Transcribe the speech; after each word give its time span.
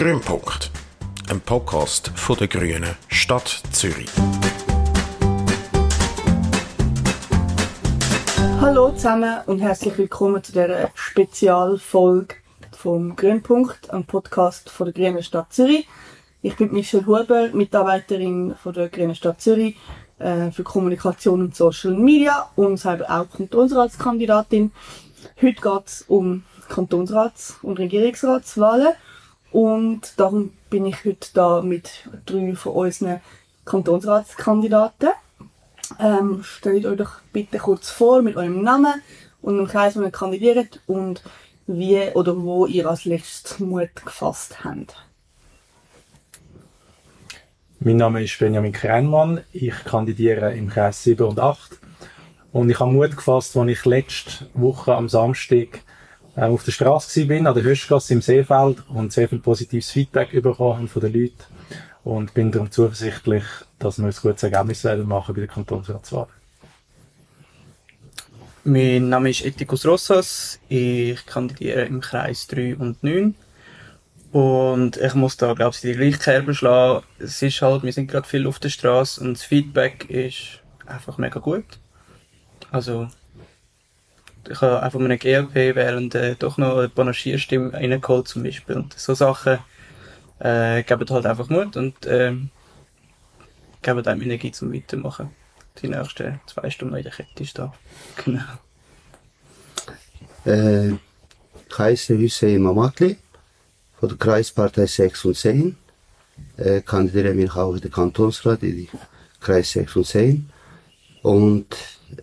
Grünpunkt, 0.00 0.70
ein 1.28 1.42
Podcast 1.42 2.10
von 2.14 2.34
der 2.38 2.48
Grünen 2.48 2.96
Stadt 3.08 3.62
Zürich. 3.70 4.08
Hallo 8.62 8.92
zusammen 8.92 9.40
und 9.44 9.58
herzlich 9.58 9.98
willkommen 9.98 10.42
zu 10.42 10.52
dieser 10.52 10.88
Spezialfolge 10.94 12.36
vom 12.72 13.14
Grünpunkt, 13.14 13.90
einem 13.90 14.06
Podcast 14.06 14.70
von 14.70 14.86
der 14.86 14.94
Grünen 14.94 15.22
Stadt 15.22 15.52
Zürich. 15.52 15.86
Ich 16.40 16.56
bin 16.56 16.72
Michelle 16.72 17.04
Huber, 17.04 17.50
Mitarbeiterin 17.52 18.54
von 18.54 18.72
der 18.72 18.88
Grünen 18.88 19.14
Stadt 19.14 19.42
Zürich 19.42 19.76
äh, 20.18 20.50
für 20.50 20.62
Kommunikation 20.62 21.42
und 21.42 21.54
Social 21.54 21.92
Media 21.92 22.48
und 22.56 22.78
selber 22.78 23.04
auch 23.10 23.28
Kantonsratskandidatin. 23.36 24.72
Heute 25.42 25.60
geht 25.60 25.86
es 25.86 26.04
um 26.08 26.44
Kantonsrats- 26.70 27.58
und 27.60 27.78
Regierungsratswahlen 27.78 28.94
und 29.52 30.12
darum 30.16 30.52
bin 30.68 30.86
ich 30.86 31.04
heute 31.04 31.28
da 31.34 31.62
mit 31.62 32.08
drei 32.26 32.54
von 32.54 32.72
unseren 32.72 33.20
Kantonsratskandidaten. 33.64 35.10
Ähm, 35.98 36.42
stellt 36.44 36.86
euch 36.86 36.96
doch 36.96 37.20
bitte 37.32 37.58
kurz 37.58 37.90
vor 37.90 38.22
mit 38.22 38.36
eurem 38.36 38.62
Namen 38.62 39.02
und 39.42 39.56
dem 39.56 39.66
Kreis, 39.66 39.96
wo 39.96 40.02
ihr 40.02 40.10
kandidiert 40.10 40.80
und 40.86 41.22
wie 41.66 42.00
oder 42.14 42.40
wo 42.40 42.66
ihr 42.66 42.88
als 42.88 43.04
letztes 43.04 43.58
Mut 43.58 43.90
gefasst 44.04 44.64
habt. 44.64 44.96
Mein 47.80 47.96
Name 47.96 48.22
ist 48.22 48.38
Benjamin 48.38 48.72
Kreinmann. 48.72 49.40
Ich 49.52 49.74
kandidiere 49.84 50.54
im 50.54 50.68
Kreis 50.68 51.02
7 51.02 51.26
und 51.26 51.40
8. 51.40 51.78
Und 52.52 52.68
ich 52.68 52.78
habe 52.78 52.92
Mut 52.92 53.16
gefasst, 53.16 53.56
als 53.56 53.70
ich 53.70 53.84
letzte 53.84 54.46
Woche 54.54 54.94
am 54.94 55.08
Samstag 55.08 55.80
äh, 56.36 56.42
auf 56.42 56.64
der 56.64 56.72
Straße 56.72 57.26
bin, 57.26 57.46
an 57.46 57.54
der 57.54 57.64
Höschgasse 57.64 58.14
im 58.14 58.22
Seefeld 58.22 58.78
und 58.88 59.12
sehr 59.12 59.28
viel 59.28 59.38
positives 59.38 59.90
Feedback 59.90 60.30
bekommen 60.42 60.88
von 60.88 61.02
den 61.02 61.12
Leuten. 61.12 61.44
Und 62.02 62.32
bin 62.32 62.50
darum 62.50 62.70
zuversichtlich, 62.70 63.44
dass 63.78 63.98
wir 63.98 64.06
ein 64.06 64.14
gutes 64.22 64.42
Ergebnis 64.42 64.84
werden 64.84 65.06
machen 65.06 65.34
bei 65.34 65.42
der 65.42 65.48
Kantonsratswahl. 65.48 66.28
Mein 68.64 69.08
Name 69.08 69.30
ist 69.30 69.44
Etikus 69.44 69.86
Rossas. 69.86 70.60
Ich 70.68 71.24
kandidiere 71.26 71.84
im 71.84 72.00
Kreis 72.00 72.46
3 72.46 72.76
und 72.76 73.02
9. 73.02 73.34
Und 74.32 74.96
ich 74.96 75.14
muss 75.14 75.36
da, 75.36 75.54
glaube 75.54 75.74
ich, 75.74 75.80
die 75.80 75.92
gleiche 75.92 76.18
Kerbe 76.18 76.54
schlagen. 76.54 77.04
Es 77.18 77.42
ist 77.42 77.60
halt, 77.62 77.82
wir 77.82 77.92
sind 77.92 78.10
gerade 78.10 78.28
viel 78.28 78.46
auf 78.46 78.58
der 78.58 78.68
Straße 78.68 79.20
und 79.20 79.34
das 79.34 79.42
Feedback 79.42 80.08
ist 80.08 80.60
einfach 80.86 81.18
mega 81.18 81.40
gut. 81.40 81.64
Also, 82.70 83.08
ich 84.48 84.60
habe 84.60 84.82
einfach 84.82 84.98
mit 84.98 85.06
einer 85.06 85.18
GLP 85.18 85.76
während 85.76 86.14
äh, 86.14 86.34
doch 86.36 86.56
noch 86.58 86.78
eine 86.78 86.88
Panagierstimme 86.88 87.72
reingeholt 87.72 88.28
zum 88.28 88.42
Beispiel. 88.42 88.76
Und 88.76 88.98
so 88.98 89.14
Sachen 89.14 89.58
äh, 90.38 90.82
geben 90.82 91.08
halt 91.10 91.26
einfach 91.26 91.48
Mut 91.48 91.76
und 91.76 92.06
äh, 92.06 92.34
geben 93.82 94.06
einem 94.06 94.22
Energie 94.22 94.52
zum 94.52 94.72
Weitermachen. 94.72 95.30
Die 95.80 95.88
nächsten 95.88 96.40
zwei 96.46 96.70
Stunden 96.70 96.96
in 96.96 97.02
der 97.02 97.12
Kette 97.12 97.44
da. 97.54 97.72
Genau. 98.24 98.42
Äh, 100.46 100.90
ich 101.68 101.78
heiße 101.78 102.16
Hüseyin 102.16 102.62
Mamatli 102.62 103.16
von 103.98 104.08
der 104.08 104.18
Kreispartei 104.18 104.86
6 104.86 105.24
und 105.26 105.36
10. 105.36 105.76
Äh, 106.56 106.80
kandidiere 106.80 107.34
mich 107.34 107.54
auch 107.54 107.74
in 107.74 107.80
den 107.80 107.90
Kantonsrat 107.90 108.62
in 108.62 108.76
die 108.76 108.88
Kreis 109.40 109.72
6 109.72 109.96
und 109.96 110.06
10. 110.06 110.50
Und 111.22 111.66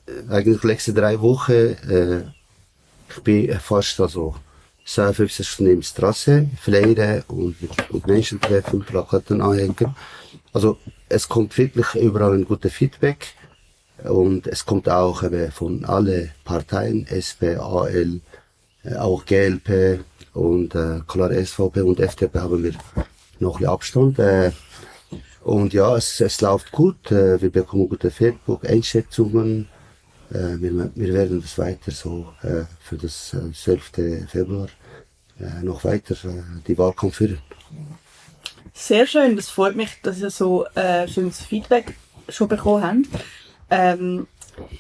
äh, 0.05 0.31
eigentlich 0.33 0.61
die 0.61 0.67
letzten 0.67 0.95
drei 0.95 1.19
Wochen, 1.21 1.51
äh, 1.51 2.21
ich 3.09 3.23
bin 3.23 3.59
fast 3.59 3.99
also 3.99 4.35
57 4.85 5.47
Stunden 5.47 5.75
der 5.75 5.83
Straße, 5.83 6.47
fliegen 6.61 7.23
und 7.27 7.61
mit 7.91 8.07
Menschen 8.07 8.39
treffen, 8.39 8.83
Plakaten 8.83 9.41
anhängen. 9.41 9.95
Also 10.53 10.77
es 11.09 11.27
kommt 11.27 11.57
wirklich 11.57 11.95
überall 11.95 12.33
ein 12.33 12.45
gutes 12.45 12.73
Feedback 12.73 13.33
und 14.03 14.47
es 14.47 14.65
kommt 14.65 14.89
auch 14.89 15.23
eben 15.23 15.51
von 15.51 15.83
allen 15.85 16.31
Parteien, 16.43 17.05
SP, 17.07 17.57
AL, 17.59 18.21
äh, 18.83 18.95
auch 18.95 19.25
GLP 19.25 19.99
und 20.33 20.75
äh, 20.75 21.01
klar 21.07 21.31
SVP 21.31 21.81
und 21.81 21.99
FDP 21.99 22.39
haben 22.39 22.63
wir 22.63 22.73
noch 23.39 23.55
ein 23.55 23.59
bisschen 23.59 23.69
Abstand. 23.69 24.19
Äh, 24.19 24.51
und 25.47 25.73
ja, 25.73 25.95
es, 25.95 26.19
es 26.19 26.41
läuft 26.41 26.73
gut, 26.73 27.09
äh, 27.09 27.41
wir 27.41 27.49
bekommen 27.49 27.87
gute 27.87 28.11
Feedback, 28.11 28.69
Einschätzungen. 28.69 29.69
Äh, 30.29 30.59
wir, 30.59 30.91
wir 30.93 31.13
werden 31.13 31.41
das 31.41 31.57
weiter 31.57 31.91
so 31.91 32.33
äh, 32.43 32.65
für 32.81 32.97
das 32.97 33.33
äh, 33.33 33.53
12. 33.53 34.29
Februar 34.29 34.67
noch 35.61 35.83
weiter 35.83 36.15
die 36.67 36.75
Wahlkampf 36.79 37.17
führen. 37.17 37.37
Sehr 38.73 39.05
schön, 39.05 39.35
das 39.35 39.49
freut 39.49 39.75
mich, 39.75 40.01
dass 40.01 40.19
ihr 40.19 40.31
so 40.31 40.65
äh, 40.73 41.07
schönes 41.07 41.41
Feedback 41.41 41.93
schon 42.27 42.47
bekommen 42.47 42.83
habt. 42.83 43.23
Ähm, 43.69 44.27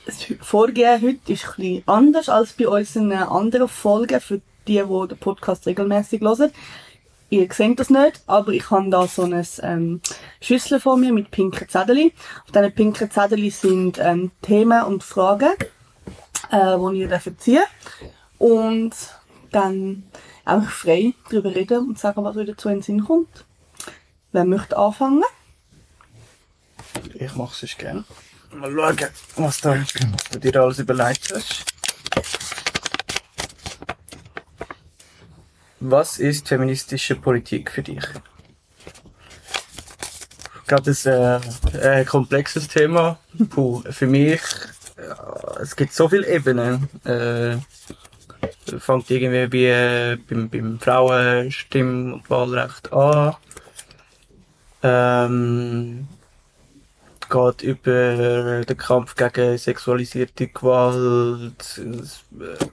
das 0.07 0.25
Vorgehen 0.41 0.99
heute 1.01 1.31
ist 1.31 1.45
ein 1.59 1.83
anders 1.85 2.27
als 2.27 2.53
bei 2.53 2.67
unseren 2.67 3.13
anderen 3.13 3.67
Folgen 3.67 4.19
für 4.19 4.41
die, 4.67 4.81
die 4.81 5.07
den 5.07 5.17
Podcast 5.19 5.65
regelmäßig 5.65 6.21
hören. 6.21 6.51
Ihr 7.29 7.51
seht 7.51 7.79
das 7.79 7.89
nicht, 7.89 8.21
aber 8.25 8.53
ich 8.53 8.71
habe 8.71 8.89
da 8.89 9.05
so 9.05 9.23
ein 9.23 9.45
ähm, 9.61 10.01
Schüssel 10.39 10.79
vor 10.79 10.95
mir 10.95 11.11
mit 11.11 11.29
pinken 11.29 11.67
Zetteln. 11.67 12.11
Auf 12.45 12.51
diesen 12.51 12.71
pinken 12.73 13.11
Zetteln 13.11 13.51
sind 13.51 13.99
ähm, 13.99 14.31
Themen 14.41 14.83
und 14.83 15.03
Fragen, 15.03 15.53
äh, 16.51 16.77
die 16.77 16.99
ihr 16.99 17.37
ziehen 17.37 17.63
Und 18.37 18.93
dann 19.51 20.03
auch 20.45 20.63
frei 20.63 21.13
darüber 21.29 21.53
reden 21.53 21.89
und 21.89 21.99
sagen, 21.99 22.23
was 22.23 22.37
euch 22.37 22.47
dazu 22.47 22.69
in 22.69 22.75
den 22.75 22.83
Sinn 22.83 23.03
kommt. 23.03 23.45
Wer 24.31 24.45
möchte 24.45 24.77
anfangen? 24.77 25.23
Ich 27.13 27.35
mache 27.35 27.65
es 27.65 27.77
gerne. 27.77 28.05
Mal 28.51 28.71
schauen, 28.71 29.09
was, 29.35 29.59
da, 29.59 29.71
was 29.77 29.93
du 30.31 30.39
dir 30.39 30.61
alles 30.61 30.79
überlegt 30.79 31.33
hast. 31.35 31.65
Was 35.79 36.17
ist 36.17 36.47
feministische 36.47 37.15
Politik 37.15 37.71
für 37.71 37.83
dich? 37.83 38.03
Gerade 40.65 40.91
ein 40.91 41.41
äh, 41.73 42.01
äh, 42.01 42.05
komplexes 42.05 42.67
Thema. 42.67 43.19
Puh, 43.49 43.83
für 43.89 44.07
mich, 44.07 44.41
äh, 44.97 45.61
es 45.61 45.75
gibt 45.75 45.93
so 45.93 46.09
viele 46.09 46.27
Ebenen. 46.27 46.89
Äh, 47.05 47.57
fängt 48.79 49.09
irgendwie 49.09 49.47
bei, 49.47 49.57
äh, 49.57 50.17
beim, 50.17 50.49
beim 50.49 50.79
Frauenstimm- 50.79 52.13
und 52.13 52.29
Wahlrecht 52.29 52.91
an. 52.91 53.35
Ähm, 54.83 56.07
geht 57.29 57.61
über 57.61 58.65
den 58.65 58.77
Kampf 58.77 59.15
gegen 59.15 59.57
sexualisierte 59.57 60.47
Gewalt, 60.47 61.81
äh, 62.39 62.65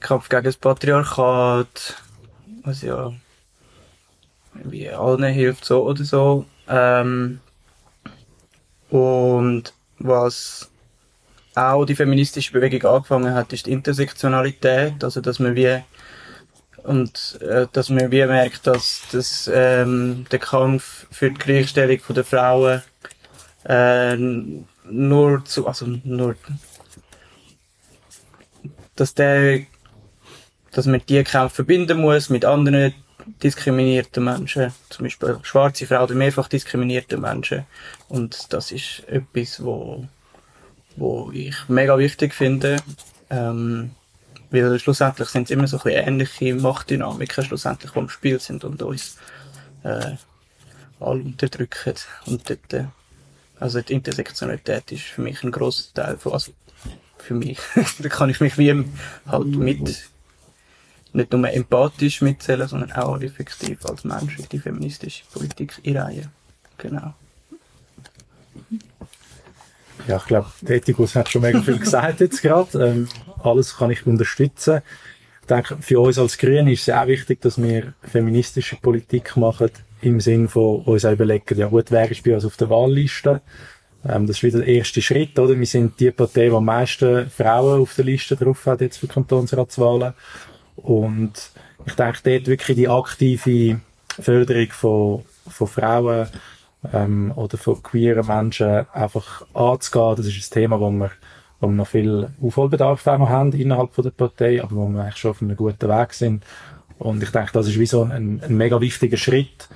Kampf 0.00 0.28
gegen 0.28 0.44
das 0.44 0.56
Patriarchat, 0.56 1.96
was 2.64 2.82
ja 2.82 3.12
wie 4.54 4.88
allen 4.88 5.24
hilft, 5.24 5.64
so 5.64 5.84
oder 5.84 6.04
so. 6.04 6.46
Ähm, 6.68 7.40
und 8.90 9.72
was 9.98 10.68
auch 11.54 11.84
die 11.84 11.94
feministische 11.94 12.52
Bewegung 12.52 12.90
angefangen 12.90 13.34
hat, 13.34 13.52
ist 13.52 13.66
die 13.66 13.72
Intersektionalität, 13.72 15.02
also 15.02 15.20
dass 15.20 15.38
man 15.38 15.54
wie 15.56 15.82
und 16.82 17.38
äh, 17.40 17.66
dass 17.72 17.88
man 17.88 18.10
wie 18.10 18.24
merkt, 18.26 18.66
dass 18.66 19.02
das, 19.10 19.50
ähm, 19.52 20.24
der 20.30 20.38
Kampf 20.38 21.06
für 21.10 21.30
die 21.30 21.38
Gleichstellung 21.38 21.98
der 22.10 22.24
Frauen 22.24 22.82
äh, 23.64 24.16
nur 24.88 25.44
zu, 25.44 25.66
also 25.66 25.86
nur, 26.04 26.36
dass 28.94 29.14
der, 29.14 29.62
dass 30.76 30.84
man 30.84 31.00
die 31.08 31.24
Kämpfe 31.24 31.56
verbinden 31.56 32.02
muss 32.02 32.28
mit 32.28 32.44
anderen 32.44 32.92
diskriminierten 33.42 34.22
Menschen, 34.22 34.74
zum 34.90 35.04
Beispiel 35.04 35.38
schwarze 35.42 35.86
Frauen 35.86 36.02
oder 36.02 36.14
mehrfach 36.14 36.48
diskriminierten 36.48 37.18
Menschen. 37.18 37.64
Und 38.08 38.52
das 38.52 38.72
ist 38.72 39.02
etwas, 39.08 39.64
wo, 39.64 40.06
wo 40.96 41.30
ich 41.32 41.54
mega 41.68 41.96
wichtig 41.96 42.34
finde. 42.34 42.76
Ähm, 43.30 43.92
weil 44.50 44.78
schlussendlich 44.78 45.30
sind 45.30 45.44
es 45.44 45.50
immer 45.50 45.66
so 45.66 45.78
ein 45.78 45.82
bisschen 45.84 46.08
ähnliche 46.08 46.54
Machtdynamiken, 46.54 47.42
schlussendlich, 47.42 47.92
die 47.92 47.98
im 47.98 48.10
Spiel 48.10 48.38
sind 48.38 48.62
und 48.62 48.82
uns 48.82 49.16
äh, 49.82 50.12
alle 51.00 51.22
unterdrücken. 51.22 51.94
Und 52.26 52.50
dort, 52.50 52.74
äh, 52.74 52.84
also 53.58 53.80
die 53.80 53.94
Intersektionalität 53.94 54.92
ist 54.92 55.04
für 55.04 55.22
mich 55.22 55.42
ein 55.42 55.52
grosser 55.52 55.94
Teil 55.94 56.18
von, 56.18 56.34
also 56.34 56.52
für 57.16 57.32
mich, 57.32 57.58
da 57.98 58.10
kann 58.10 58.28
ich 58.28 58.40
mich 58.40 58.58
wie 58.58 58.84
halt 59.26 59.46
mit, 59.46 60.10
nicht 61.16 61.32
nur 61.32 61.50
empathisch 61.50 62.20
mitzählen, 62.22 62.68
sondern 62.68 62.92
auch 62.92 63.20
effektiv 63.20 63.84
als 63.86 64.04
Mensch 64.04 64.38
in 64.38 64.48
die 64.50 64.58
feministische 64.58 65.24
Politik 65.32 65.74
einreihen. 65.84 66.30
Genau. 66.78 67.14
Ja, 70.06 70.18
ich 70.18 70.26
glaube, 70.26 70.46
der 70.60 70.80
hat 70.80 71.28
schon 71.28 71.42
mega 71.42 71.60
viel 71.62 71.78
gesagt 71.78 72.20
jetzt 72.20 72.42
gerade. 72.42 72.86
Ähm, 72.86 73.08
alles 73.42 73.76
kann 73.76 73.90
ich 73.90 74.06
unterstützen. 74.06 74.82
Ich 75.40 75.46
denke, 75.48 75.76
für 75.80 76.00
uns 76.00 76.18
als 76.18 76.38
Grüne 76.38 76.72
ist 76.72 76.88
es 76.88 76.94
auch 76.94 77.06
wichtig, 77.06 77.40
dass 77.40 77.60
wir 77.60 77.94
feministische 78.02 78.76
Politik 78.76 79.36
machen, 79.36 79.70
im 80.02 80.20
Sinn 80.20 80.48
von 80.48 80.82
uns 80.82 81.04
auch 81.04 81.12
überlegen, 81.12 81.58
ja 81.58 81.68
gut, 81.68 81.90
wer 81.90 82.10
ist 82.10 82.22
bei 82.22 82.34
uns 82.34 82.44
auf 82.44 82.56
der 82.56 82.68
Wahlliste? 82.68 83.40
Ähm, 84.08 84.26
das 84.26 84.36
ist 84.36 84.42
wieder 84.42 84.58
der 84.58 84.68
erste 84.68 85.02
Schritt, 85.02 85.38
oder? 85.38 85.58
Wir 85.58 85.66
sind 85.66 85.98
die 85.98 86.10
Partei, 86.10 86.48
die 86.48 86.54
am 86.54 86.64
meisten 86.64 87.30
Frauen 87.30 87.80
auf 87.80 87.94
der 87.94 88.04
Liste 88.04 88.36
drauf 88.36 88.66
hat, 88.66 88.80
jetzt 88.80 88.98
für 88.98 89.06
Kantonsratswahlen. 89.06 90.12
Und 90.76 91.32
ich 91.86 91.94
denke, 91.94 92.18
dort 92.22 92.46
wirklich 92.46 92.76
die 92.76 92.88
aktive 92.88 93.80
Förderung 94.20 94.68
von, 94.70 95.24
von 95.48 95.66
Frauen, 95.66 96.28
ähm, 96.92 97.32
oder 97.34 97.56
von 97.58 97.82
queeren 97.82 98.26
Menschen 98.26 98.86
einfach 98.92 99.46
anzugehen, 99.54 100.16
das 100.16 100.26
ist 100.26 100.50
ein 100.50 100.54
Thema, 100.54 100.80
wo 100.80 100.90
wir, 100.90 101.10
wo 101.60 101.68
wir 101.68 101.74
noch 101.74 101.86
viel 101.86 102.28
Aufholbedarf 102.42 103.04
haben 103.06 103.52
innerhalb 103.52 103.94
der 103.94 104.10
Partei, 104.10 104.62
aber 104.62 104.76
wo 104.76 104.88
wir 104.88 105.02
eigentlich 105.02 105.16
schon 105.16 105.30
auf 105.32 105.42
einem 105.42 105.56
guten 105.56 105.88
Weg 105.88 106.12
sind. 106.12 106.44
Und 106.98 107.22
ich 107.22 107.30
denke, 107.30 107.52
das 107.52 107.68
ist 107.68 107.78
wie 107.78 107.86
so 107.86 108.02
ein, 108.02 108.40
ein 108.42 108.56
mega 108.56 108.80
wichtiger 108.80 109.16
Schritt, 109.16 109.68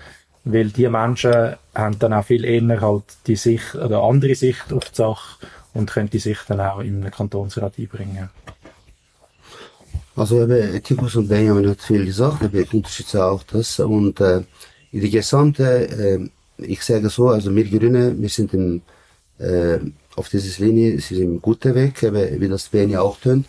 weil 0.44 0.69
die 0.69 0.88
Menschen 0.88 1.55
haben 1.75 1.99
dann 1.99 2.14
auch 2.14 2.25
viel 2.25 2.44
eher 2.44 2.81
halt 2.81 3.05
die 3.26 3.37
Sicht 3.37 3.75
oder 3.75 4.02
andere 4.02 4.35
Sicht 4.35 4.73
auf 4.73 4.88
die 4.91 4.97
Sache 4.97 5.47
und 5.75 5.91
können 5.91 6.11
die 6.11 6.19
Sicht 6.19 6.44
dann 6.49 6.61
auch 6.61 6.81
in 6.81 7.02
den 7.02 7.11
Kantonsrat 7.11 7.75
einbringen. 7.79 8.31
Also 10.16 10.42
eben, 10.42 10.82
Tikus 10.82 11.16
und 11.16 11.28
Benjamin 11.28 11.68
hat 11.68 11.80
viel 11.80 12.04
gesagt, 12.04 12.42
aber 12.42 12.58
ich 12.58 12.72
unterstütze 12.74 13.24
auch 13.24 13.42
das. 13.44 13.78
Und 13.78 14.20
äh, 14.20 14.42
in 14.92 15.00
die 15.00 15.10
gesamte, 15.10 15.88
äh, 15.88 16.28
ich 16.58 16.82
sage 16.82 17.08
so, 17.08 17.28
also 17.28 17.54
wir 17.54 17.64
Grüne, 17.64 18.14
wir 18.18 18.28
sind 18.28 18.52
im, 18.54 18.82
äh, 19.38 19.78
auf 20.16 20.28
dieser 20.28 20.64
Linie, 20.64 21.00
sie 21.00 21.14
sind 21.14 21.24
im 21.24 21.42
guten 21.42 21.74
Weg, 21.74 22.02
eben, 22.02 22.40
wie 22.40 22.48
das 22.48 22.68
Benja 22.68 23.00
auch 23.00 23.18
tönt. 23.20 23.46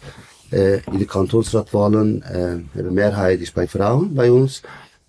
Äh, 0.52 0.82
in 0.92 1.00
den 1.00 1.08
Kantonsratwahlen, 1.08 2.22
äh, 2.24 2.80
eben 2.80 2.94
Mehrheit 2.94 3.42
ist 3.42 3.54
bei 3.54 3.68
Frauen 3.68 4.14
bei 4.14 4.32
uns. 4.32 4.62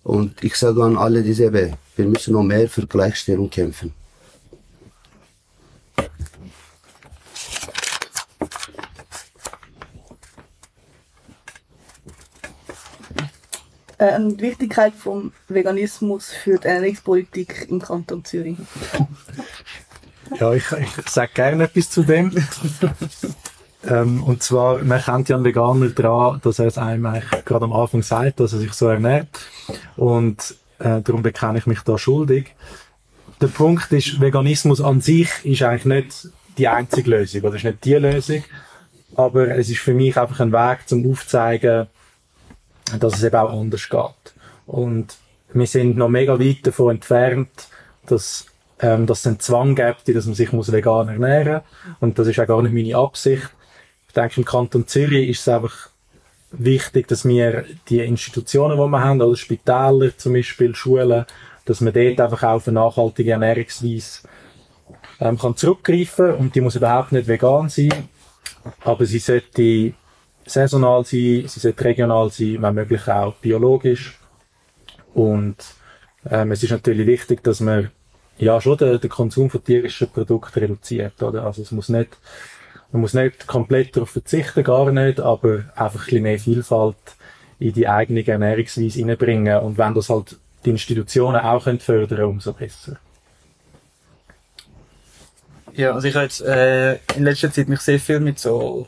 Und 0.03 0.43
ich 0.43 0.55
sage 0.55 0.83
an 0.83 0.97
alle 0.97 1.21
dieselbe, 1.21 1.73
wir 1.95 2.05
müssen 2.05 2.33
noch 2.33 2.43
mehr 2.43 2.67
für 2.67 2.87
Gleichstellung 2.87 3.49
kämpfen. 3.49 3.93
Äh, 14.03 14.19
die 14.19 14.41
Wichtigkeit 14.41 14.93
vom 14.93 15.31
Veganismus 15.47 16.31
für 16.31 16.57
die 16.57 16.67
Ernährungspolitik 16.67 17.67
im 17.69 17.81
Kanton 17.81 18.25
Zürich. 18.25 18.57
Ja, 20.37 20.53
ich, 20.53 20.65
ich 20.71 21.09
sage 21.09 21.31
gerne 21.33 21.63
etwas 21.65 21.89
zu 21.89 22.03
dem. 22.03 22.35
ähm, 23.87 24.21
und 24.23 24.43
zwar, 24.43 24.79
man 24.83 25.01
kennt 25.01 25.29
ja 25.29 25.37
einen 25.37 25.45
Veganer 25.45 25.89
daran, 25.89 26.41
dass 26.43 26.59
er 26.59 26.67
es 26.67 26.77
einem 26.77 27.05
eigentlich 27.05 27.45
gerade 27.45 27.63
am 27.63 27.71
Anfang 27.71 28.01
sagt, 28.01 28.41
dass 28.41 28.51
er 28.51 28.59
sich 28.59 28.73
so 28.73 28.87
ernährt. 28.87 29.29
Und 29.95 30.55
äh, 30.79 31.01
darum 31.01 31.23
bekenne 31.23 31.59
ich 31.59 31.65
mich 31.65 31.79
da 31.81 31.97
schuldig. 31.97 32.55
Der 33.39 33.47
Punkt 33.47 33.91
ist, 33.93 34.19
Veganismus 34.19 34.81
an 34.81 34.99
sich 34.99 35.29
ist 35.43 35.61
eigentlich 35.61 35.85
nicht 35.85 36.27
die 36.57 36.67
einzige 36.67 37.09
Lösung, 37.09 37.41
oder 37.43 37.55
ist 37.55 37.63
nicht 37.63 37.85
die 37.85 37.93
Lösung. 37.93 38.43
Aber 39.15 39.47
es 39.49 39.69
ist 39.69 39.79
für 39.79 39.93
mich 39.93 40.17
einfach 40.17 40.41
ein 40.41 40.51
Weg, 40.51 40.87
zum 40.87 41.09
aufzeigen, 41.09 41.87
dass 42.99 43.15
es 43.15 43.23
eben 43.23 43.35
auch 43.35 43.59
anders 43.59 43.89
geht. 43.89 44.33
Und 44.65 45.15
wir 45.53 45.67
sind 45.67 45.97
noch 45.97 46.09
mega 46.09 46.39
weit 46.39 46.65
davon 46.65 46.95
entfernt, 46.95 47.67
dass, 48.05 48.45
ähm, 48.79 49.05
dass 49.05 49.19
es 49.19 49.27
einen 49.27 49.39
Zwang 49.39 49.75
gibt, 49.75 50.15
dass 50.15 50.25
man 50.25 50.35
sich 50.35 50.51
muss 50.51 50.71
vegan 50.71 51.09
ernähren 51.09 51.61
muss. 51.61 51.95
Und 51.99 52.19
das 52.19 52.27
ist 52.27 52.39
auch 52.39 52.47
gar 52.47 52.61
nicht 52.61 52.73
meine 52.73 52.95
Absicht. 52.97 53.49
Ich 54.07 54.13
denke, 54.13 54.41
im 54.41 54.45
Kanton 54.45 54.87
Zürich 54.87 55.29
ist 55.29 55.41
es 55.41 55.47
einfach 55.47 55.89
wichtig, 56.51 57.07
dass 57.07 57.25
wir 57.25 57.65
die 57.89 57.99
Institutionen, 57.99 58.77
die 58.77 58.91
wir 58.91 59.03
haben, 59.03 59.21
also 59.21 59.35
Spitäler 59.35 60.15
zum 60.17 60.33
Beispiel, 60.33 60.75
Schulen, 60.75 61.25
dass 61.65 61.81
man 61.81 61.93
dort 61.93 62.19
einfach 62.19 62.43
auf 62.43 62.67
eine 62.67 62.75
nachhaltige 62.75 63.31
Ernährungsweise 63.31 64.27
ähm, 65.19 65.37
kann 65.37 65.55
zurückgreifen 65.55 66.33
und 66.35 66.53
die 66.55 66.61
muss 66.61 66.75
überhaupt 66.75 67.11
nicht 67.11 67.27
vegan 67.27 67.69
sein, 67.69 67.91
aber 68.83 69.05
sie 69.05 69.19
sollte 69.19 69.93
saisonal 70.45 71.05
sein, 71.05 71.47
sie 71.47 71.59
sollte 71.59 71.85
regional 71.85 72.29
sein, 72.29 72.61
wenn 72.61 72.75
möglich 72.75 73.07
auch 73.07 73.35
biologisch. 73.35 74.19
Und 75.13 75.57
ähm, 76.29 76.51
es 76.51 76.63
ist 76.63 76.71
natürlich 76.71 77.07
wichtig, 77.07 77.43
dass 77.43 77.59
man 77.59 77.91
ja 78.37 78.59
schon 78.59 78.77
den, 78.77 78.99
den 78.99 79.09
Konsum 79.09 79.49
von 79.49 79.63
tierischen 79.63 80.09
Produkten 80.09 80.59
reduziert, 80.59 81.21
oder? 81.21 81.45
Also 81.45 81.61
es 81.61 81.71
muss 81.71 81.89
nicht, 81.89 82.17
man 82.91 83.01
muss 83.01 83.13
nicht 83.13 83.47
komplett 83.47 83.95
darauf 83.95 84.09
verzichten, 84.09 84.63
gar 84.63 84.91
nicht, 84.91 85.19
aber 85.19 85.65
einfach 85.75 86.01
ein 86.01 86.05
bisschen 86.05 86.23
mehr 86.23 86.39
Vielfalt 86.39 86.97
in 87.59 87.73
die 87.73 87.87
eigene 87.87 88.25
Ernährungsweise 88.25 88.99
hineinbringen. 88.99 89.59
Und 89.59 89.77
wenn 89.77 89.93
das 89.93 90.09
halt 90.09 90.37
die 90.65 90.71
Institutionen 90.71 91.41
auch 91.41 91.63
können 91.63 91.79
fördern 91.79 92.23
umso 92.25 92.53
besser. 92.53 92.97
Ja, 95.73 95.93
also 95.93 96.07
ich 96.07 96.13
habe 96.13 96.25
jetzt 96.25 96.41
äh, 96.41 96.93
in 97.15 97.23
letzter 97.23 97.51
Zeit 97.51 97.67
mich 97.67 97.79
sehr 97.79 97.99
viel 97.99 98.19
mit 98.19 98.37
so 98.37 98.87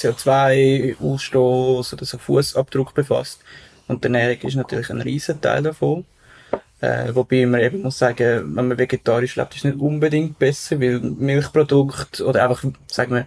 CO2-Ausstoß 0.00 1.92
oder 1.92 2.04
so 2.04 2.18
Fußabdruck 2.18 2.94
befasst. 2.94 3.40
Und 3.88 4.04
die 4.04 4.06
Ernährung 4.06 4.40
ist 4.42 4.56
natürlich 4.56 4.90
ein 4.90 5.00
riesen 5.00 5.40
Teil 5.40 5.62
davon. 5.62 6.04
Äh, 6.80 7.14
wobei 7.14 7.44
man 7.46 7.60
eben 7.60 7.82
muss 7.82 7.98
sagen, 7.98 8.56
wenn 8.56 8.68
man 8.68 8.78
vegetarisch 8.78 9.36
lebt, 9.36 9.54
ist 9.54 9.58
es 9.58 9.64
nicht 9.64 9.80
unbedingt 9.80 10.38
besser, 10.38 10.80
weil 10.80 11.00
Milchprodukte 11.00 12.24
oder 12.24 12.44
einfach, 12.44 12.64
sagen 12.86 13.14
wir, 13.14 13.26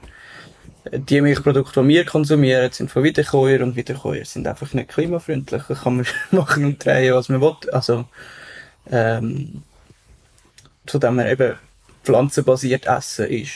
die 0.92 1.22
Milchprodukte, 1.22 1.82
die 1.82 1.88
wir 1.88 2.06
konsumieren, 2.06 2.72
sind 2.72 2.92
von 2.92 3.04
Wiederkäuer 3.04 3.62
und 3.62 3.76
Wiederkäuer 3.76 4.26
sind 4.26 4.48
einfach 4.48 4.74
nicht 4.74 4.90
klimafreundlich. 4.90 5.64
Da 5.68 5.76
kann 5.76 5.98
man 5.98 6.06
machen 6.32 6.66
und 6.66 6.84
drehen, 6.84 7.14
was 7.14 7.30
man 7.30 7.42
will. 7.42 7.56
Also, 7.72 8.06
ähm, 8.92 9.64
zu 10.86 11.00
dem 11.00 11.16
man 11.16 11.28
eben 11.28 11.56
pflanzenbasiert 12.04 12.88
essen 12.88 13.28
ist 13.28 13.54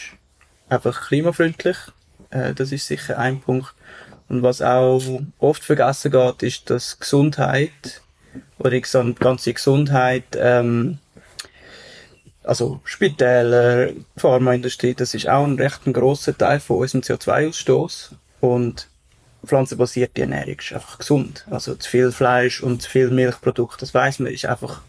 einfach 0.70 1.08
klimafreundlich. 1.08 1.78
Äh, 2.29 2.53
das 2.53 2.71
ist 2.71 2.88
sicher 2.88 3.18
ein 3.18 3.39
Punkt. 3.39 3.74
Und 4.29 4.44
was 4.44 4.62
auch 4.62 5.01
oft 5.39 5.63
vergessen 5.63 6.12
geht, 6.12 6.44
ist, 6.44 6.69
dass 6.69 7.00
Gesundheit 7.00 8.01
oder 8.59 8.71
die 8.71 9.15
ganze 9.19 9.53
Gesundheit, 9.53 10.25
ähm, 10.38 11.00
also 12.44 12.81
Spitäler, 12.83 13.89
Pharmaindustrie, 14.15 14.94
das 14.94 15.13
ist 15.13 15.27
auch 15.27 15.45
ein 15.45 15.57
recht 15.57 15.85
ein 15.85 15.94
grosser 15.94 16.38
Teil 16.38 16.59
von 16.59 16.77
unserem 16.77 17.01
CO2-Ausstoß. 17.01 18.12
Und 18.41 18.88
pflanzenbasierte 19.45 20.21
Ernährung 20.21 20.57
ist 20.59 20.74
einfach 20.74 20.97
gesund. 20.97 21.45
Also 21.50 21.75
zu 21.75 21.89
viel 21.89 22.12
Fleisch 22.12 22.62
und 22.62 22.81
zu 22.81 22.89
viel 22.89 23.10
Milchprodukte, 23.10 23.79
das 23.79 23.93
weiß 23.93 24.19
man, 24.19 24.31
ist 24.31 24.46
einfach 24.46 24.81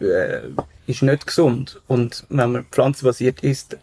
äh, 0.00 0.40
ist 0.86 1.02
nicht 1.02 1.26
gesund. 1.26 1.80
Und 1.86 2.24
wenn 2.28 2.52
man 2.52 2.64
pflanzenbasiert 2.66 3.40
isst, 3.42 3.76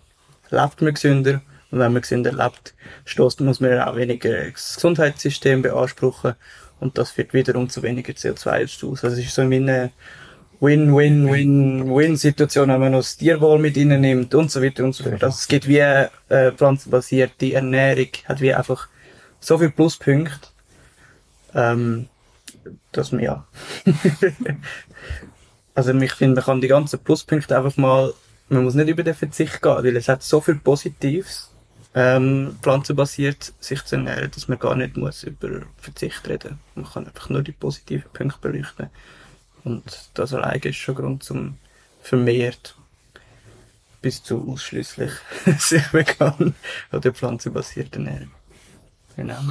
lebt 0.50 0.82
man 0.82 0.94
gesünder 0.94 1.42
und 1.72 1.80
wenn 1.80 1.94
man 1.94 2.02
gesünder 2.02 2.34
lebt, 2.34 2.74
stoßt, 3.06 3.40
muss 3.42 3.62
man 3.62 3.80
auch 3.80 3.96
weniger 3.96 4.52
das 4.52 4.76
Gesundheitssystem 4.76 5.62
beanspruchen. 5.62 6.36
Und 6.82 6.98
das 6.98 7.12
führt 7.12 7.34
wiederum 7.34 7.70
zu 7.70 7.82
weniger 7.82 8.12
CO2-Ausstoß. 8.14 9.06
Also 9.06 9.18
es 9.18 9.20
ist 9.20 9.36
so 9.36 9.44
eine 9.44 9.92
Win-Win-Win-Win-Situation, 10.60 12.68
wenn 12.70 12.80
man 12.80 12.92
noch 12.92 13.00
das 13.00 13.18
Tierwohl 13.18 13.58
mit 13.58 13.76
innen 13.78 14.02
nimmt 14.02 14.36
und 14.36 14.52
so 14.52 14.62
weiter 14.62 14.84
und 14.84 14.94
so 14.94 15.04
fort. 15.04 15.24
Also 15.24 15.36
es 15.36 15.48
geht 15.48 15.68
wie 15.68 15.80
äh, 15.80 16.10
pflanzenbasierte 16.52 17.54
Ernährung, 17.54 18.10
hat 18.26 18.42
wie 18.42 18.54
einfach 18.54 18.88
so 19.40 19.58
viele 19.58 19.72
Pluspunkte, 19.72 20.50
ähm, 21.56 22.10
dass 22.92 23.12
man 23.12 23.24
ja. 23.24 23.48
also 25.74 25.94
ich 25.94 26.14
finde, 26.14 26.36
man 26.36 26.46
kann 26.46 26.62
die 26.62 26.68
ganzen 26.68 27.00
Pluspunkte 27.00 27.58
einfach 27.58 27.76
mal, 27.78 28.14
man 28.50 28.64
muss 28.64 28.76
nicht 28.76 28.90
über 28.90 29.04
den 29.04 29.16
Verzicht 29.16 29.62
gehen, 29.62 29.84
weil 29.84 29.96
es 29.96 30.10
hat 30.10 30.22
so 30.22 30.42
viel 30.42 30.56
Positives 30.56 31.51
ähm, 31.94 32.58
pflanzenbasiert 32.62 33.54
sich 33.60 33.84
zu 33.84 33.98
ernähren, 33.98 34.32
dass 34.32 34.48
man 34.48 34.60
gar 34.60 34.76
nicht 34.76 34.98
muss 34.98 35.24
über 35.24 35.62
Verzicht 35.78 36.28
reden 36.28 36.60
Man 36.76 36.86
kann 36.86 37.06
einfach 37.06 37.30
nur 37.30 37.42
die 37.42 37.52
positiven 37.52 38.10
Punkte 38.14 38.40
beleuchten. 38.42 38.90
Und 39.64 40.10
das 40.14 40.34
alleine 40.34 40.64
ist 40.64 40.78
schon 40.78 40.96
Grund 40.96 41.24
zum 41.24 41.58
vermehrt 42.02 42.76
bis 44.02 44.24
zu 44.24 44.50
ausschließlich 44.50 45.12
sich 45.60 45.94
vegan 45.94 46.56
oder 46.92 47.12
pflanzenbasiert 47.12 47.96
ernähren. 47.96 48.32
Genau. 49.16 49.42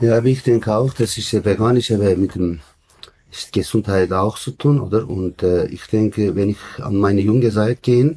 Ja, 0.00 0.18
aber 0.18 0.26
ich 0.26 0.42
denke 0.42 0.74
auch, 0.74 0.94
das 0.94 1.18
ist 1.18 1.32
ja 1.32 1.44
veganisch 1.44 1.90
mit 1.90 2.34
dem 2.34 2.60
ist 3.30 3.52
Gesundheit 3.52 4.12
auch 4.12 4.38
zu 4.38 4.52
tun, 4.52 4.80
oder? 4.80 5.08
Und 5.08 5.42
äh, 5.42 5.66
ich 5.66 5.86
denke, 5.86 6.34
wenn 6.34 6.50
ich 6.50 6.58
an 6.78 6.96
meine 6.96 7.20
junge 7.20 7.50
Zeit 7.50 7.82
gehe, 7.82 8.16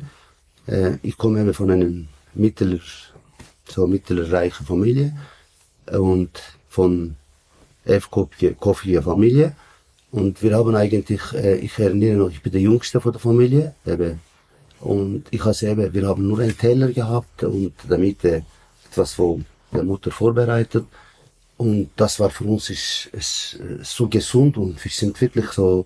äh, 0.68 0.98
ich 1.02 1.18
komme 1.18 1.42
eben 1.42 1.54
von 1.54 1.72
einem 1.72 2.08
mittel 2.34 2.80
so 3.72 3.88
mittelreiche 3.88 4.64
Familie 4.64 5.14
und 5.92 6.30
von 6.70 7.16
elf 7.86 8.10
koffiger 8.12 9.02
Familie. 9.02 9.56
Und 10.12 10.42
wir 10.42 10.56
haben 10.56 10.76
eigentlich, 10.76 11.22
äh, 11.34 11.58
ich 11.58 11.78
erinnere 11.78 12.18
noch, 12.18 12.30
ich 12.32 12.42
bin 12.42 12.52
der 12.52 12.62
Jüngste 12.62 13.00
von 13.00 13.12
der 13.12 13.22
Familie, 13.22 13.76
eben. 13.86 14.20
Und 14.80 15.26
ich 15.30 15.44
habe 15.44 15.56
eben, 15.62 15.94
wir 15.94 16.08
haben 16.08 16.28
nur 16.28 16.40
einen 16.40 16.58
Teller 16.58 16.88
gehabt 16.88 17.44
und 17.44 17.74
damit 17.88 18.24
äh, 18.24 18.42
etwas 18.90 19.14
von 19.14 19.46
der 19.72 19.84
Mutter 19.84 20.12
vorbereitet. 20.12 20.86
und 21.58 21.90
das 21.98 22.20
war 22.22 22.30
für 22.30 22.46
uns 22.46 22.70
ist, 22.70 23.10
ist, 23.12 23.60
äh, 23.60 23.84
so 23.84 24.08
gesund 24.08 24.58
und 24.58 24.84
wir 24.84 24.92
sind 24.92 25.20
wirklich 25.20 25.50
so, 25.52 25.86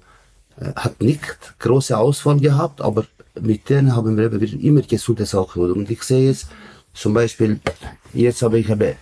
äh, 0.57 0.71
hat 0.75 1.01
nicht 1.01 1.19
große 1.59 1.97
Auswahl 1.97 2.39
gehabt, 2.39 2.79
aber 2.79 3.05
mit 3.41 3.69
denen 3.69 3.95
haben 3.95 4.15
wir 4.15 4.31
eben 4.31 4.61
immer 4.61 4.81
gesunde 4.83 5.25
Sachen. 5.25 5.71
Und 5.71 5.89
ich 5.89 6.03
sehe 6.03 6.27
jetzt 6.27 6.47
zum 6.93 7.13
Beispiel, 7.13 7.59
jetzt 8.13 8.41
habe 8.41 8.59
ich 8.59 8.69
eben 8.69 8.95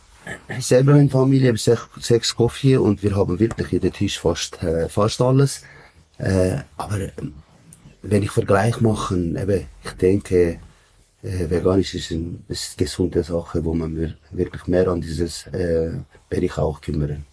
selber 0.60 0.94
eine 0.94 1.10
Familie, 1.10 1.56
sechs, 1.58 1.88
sechs 2.00 2.36
Kaffee 2.36 2.78
und 2.78 3.04
wir 3.04 3.16
haben 3.16 3.40
wirklich 3.40 3.72
jeden 3.72 3.92
Tisch 3.92 4.20
fast, 4.20 4.62
äh, 4.64 4.88
fast 4.88 5.22
alles. 5.22 5.64
Äh, 6.18 6.58
aber 6.78 7.00
äh, 7.00 7.12
wenn 8.02 8.24
ich 8.24 8.32
Vergleich 8.32 8.80
mache, 8.82 9.16
eben, 9.16 9.68
ich 9.84 9.92
denke, 9.94 10.60
äh, 11.24 11.50
veganisch 11.50 11.96
ist 11.96 12.12
eine, 12.12 12.40
eine 12.48 12.58
gesunde 12.78 13.24
Sache, 13.24 13.64
wo 13.64 13.74
man 13.74 13.96
wir 13.96 14.16
wirklich 14.32 14.68
mehr 14.68 14.88
an 14.88 15.02
dieses 15.02 15.48
äh, 15.48 15.92
Bereich 16.30 16.58
auch 16.58 16.82
kümmern. 16.82 17.26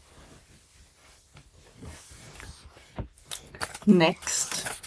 Next. 3.87 4.78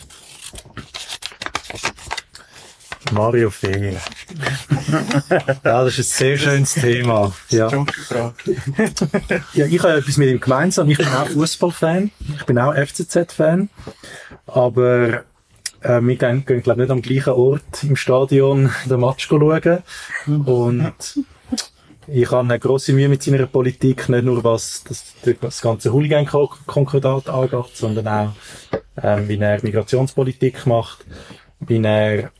Mario 3.11 3.49
Fehl. 3.49 3.97
ja, 5.63 5.83
das 5.83 5.97
ist 5.97 6.13
ein 6.13 6.17
sehr 6.17 6.37
schönes 6.37 6.73
Thema. 6.73 7.33
Ja. 7.49 7.69
Ja, 9.53 9.65
ich 9.65 9.79
habe 9.79 9.93
etwas 9.93 10.17
mit 10.17 10.29
ihm 10.29 10.39
gemeinsam. 10.39 10.89
Ich 10.89 10.97
bin 10.97 11.07
auch 11.07 11.27
Fußballfan. 11.27 12.11
Ich 12.35 12.45
bin 12.45 12.57
auch 12.57 12.73
FCZ-Fan. 12.73 13.69
Aber 14.47 15.23
äh, 15.81 16.01
wir 16.01 16.15
gehen, 16.15 16.45
gehen 16.45 16.61
glaube 16.61 16.81
nicht 16.81 16.91
am 16.91 17.01
gleichen 17.01 17.33
Ort 17.33 17.83
im 17.83 17.95
Stadion 17.95 18.71
den 18.89 18.99
Match 18.99 19.27
schauen. 19.27 19.83
Und 20.27 21.25
ich 22.07 22.31
habe 22.31 22.41
eine 22.41 22.59
grosse 22.59 22.93
Mühe 22.93 23.09
mit 23.09 23.23
seiner 23.23 23.45
Politik, 23.45 24.09
nicht 24.09 24.25
nur 24.25 24.43
was 24.43 24.83
das, 24.83 25.13
das 25.39 25.61
ganze 25.61 25.93
Hooligan-Konkordat 25.93 27.29
angeht, 27.29 27.71
sondern 27.73 28.07
auch, 28.07 28.31
ähm, 29.01 29.27
wie 29.27 29.37
er 29.37 29.63
Migrationspolitik 29.63 30.65
macht, 30.65 31.05
wie 31.59 31.81
er 31.81 32.31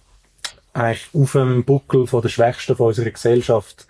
eigentlich 0.74 1.10
auf 1.13 1.32
dem 1.34 1.63
Buckel 1.63 2.08
von 2.08 2.22
der 2.22 2.30
Schwächsten 2.30 2.75
von 2.75 2.88
unserer 2.88 3.12
Gesellschaft 3.12 3.88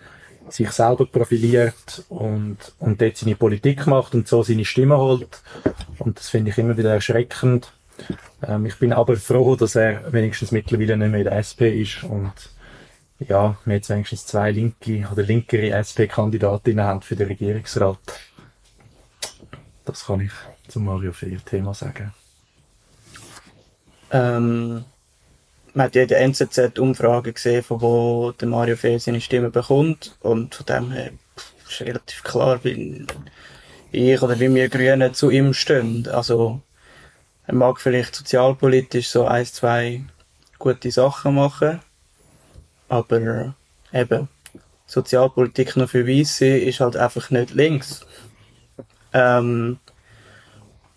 sich 0.48 0.70
selber 0.70 1.06
profiliert 1.06 2.04
und, 2.08 2.56
und 2.78 3.00
dort 3.00 3.16
seine 3.16 3.36
Politik 3.36 3.86
macht 3.86 4.14
und 4.14 4.26
so 4.28 4.42
seine 4.42 4.64
Stimme 4.64 4.96
holt. 4.96 5.40
Und 5.98 6.18
das 6.18 6.28
finde 6.28 6.50
ich 6.50 6.58
immer 6.58 6.76
wieder 6.76 6.92
erschreckend. 6.92 7.72
Ähm, 8.46 8.66
ich 8.66 8.78
bin 8.78 8.92
aber 8.92 9.16
froh, 9.16 9.56
dass 9.56 9.76
er 9.76 10.12
wenigstens 10.12 10.52
mittlerweile 10.52 10.96
nicht 10.96 11.10
mehr 11.10 11.20
in 11.20 11.24
der 11.24 11.38
SP 11.38 11.70
ist 11.80 12.02
und 12.04 12.32
ja, 13.28 13.56
wir 13.64 13.76
jetzt 13.76 13.88
wenigstens 13.88 14.26
zwei 14.26 14.50
linke 14.50 15.08
oder 15.12 15.22
linkere 15.22 15.70
SP-Kandidatinnen 15.70 16.84
haben 16.84 17.02
für 17.02 17.14
den 17.14 17.28
Regierungsrat. 17.28 17.98
Das 19.84 20.06
kann 20.06 20.20
ich 20.20 20.32
zum 20.68 20.84
Mario 20.84 21.12
Fehr-Thema 21.12 21.74
sagen. 21.74 22.12
Ähm, 24.10 24.84
man 25.74 25.86
hat 25.86 25.94
ja 25.94 26.02
in 26.02 26.10
NZZ-Umfrage 26.32 27.32
gesehen, 27.32 27.62
von 27.62 27.80
wo 27.80 28.32
der 28.32 28.48
Mario 28.48 28.76
Fehr 28.76 29.00
seine 29.00 29.20
Stimme 29.20 29.50
bekommt. 29.50 30.16
Und 30.20 30.54
von 30.54 30.66
dem 30.66 30.92
her 30.92 31.10
ist 31.68 31.80
relativ 31.80 32.22
klar, 32.22 32.60
wie 32.62 33.06
ich 33.90 34.22
oder 34.22 34.38
wie 34.38 34.54
wir 34.54 34.68
Grünen 34.68 35.14
zu 35.14 35.30
ihm 35.30 35.54
stehen. 35.54 36.08
Also, 36.08 36.60
er 37.46 37.54
mag 37.54 37.80
vielleicht 37.80 38.14
sozialpolitisch 38.14 39.08
so 39.08 39.26
ein, 39.26 39.46
zwei 39.46 40.04
gute 40.58 40.90
Sachen 40.90 41.34
machen, 41.34 41.80
aber 42.88 43.54
eben, 43.92 44.28
Sozialpolitik 44.86 45.76
nur 45.76 45.88
für 45.88 46.06
Weisse 46.06 46.46
ist 46.46 46.80
halt 46.80 46.96
einfach 46.96 47.30
nicht 47.30 47.52
links. 47.54 48.06
Ähm, 49.12 49.78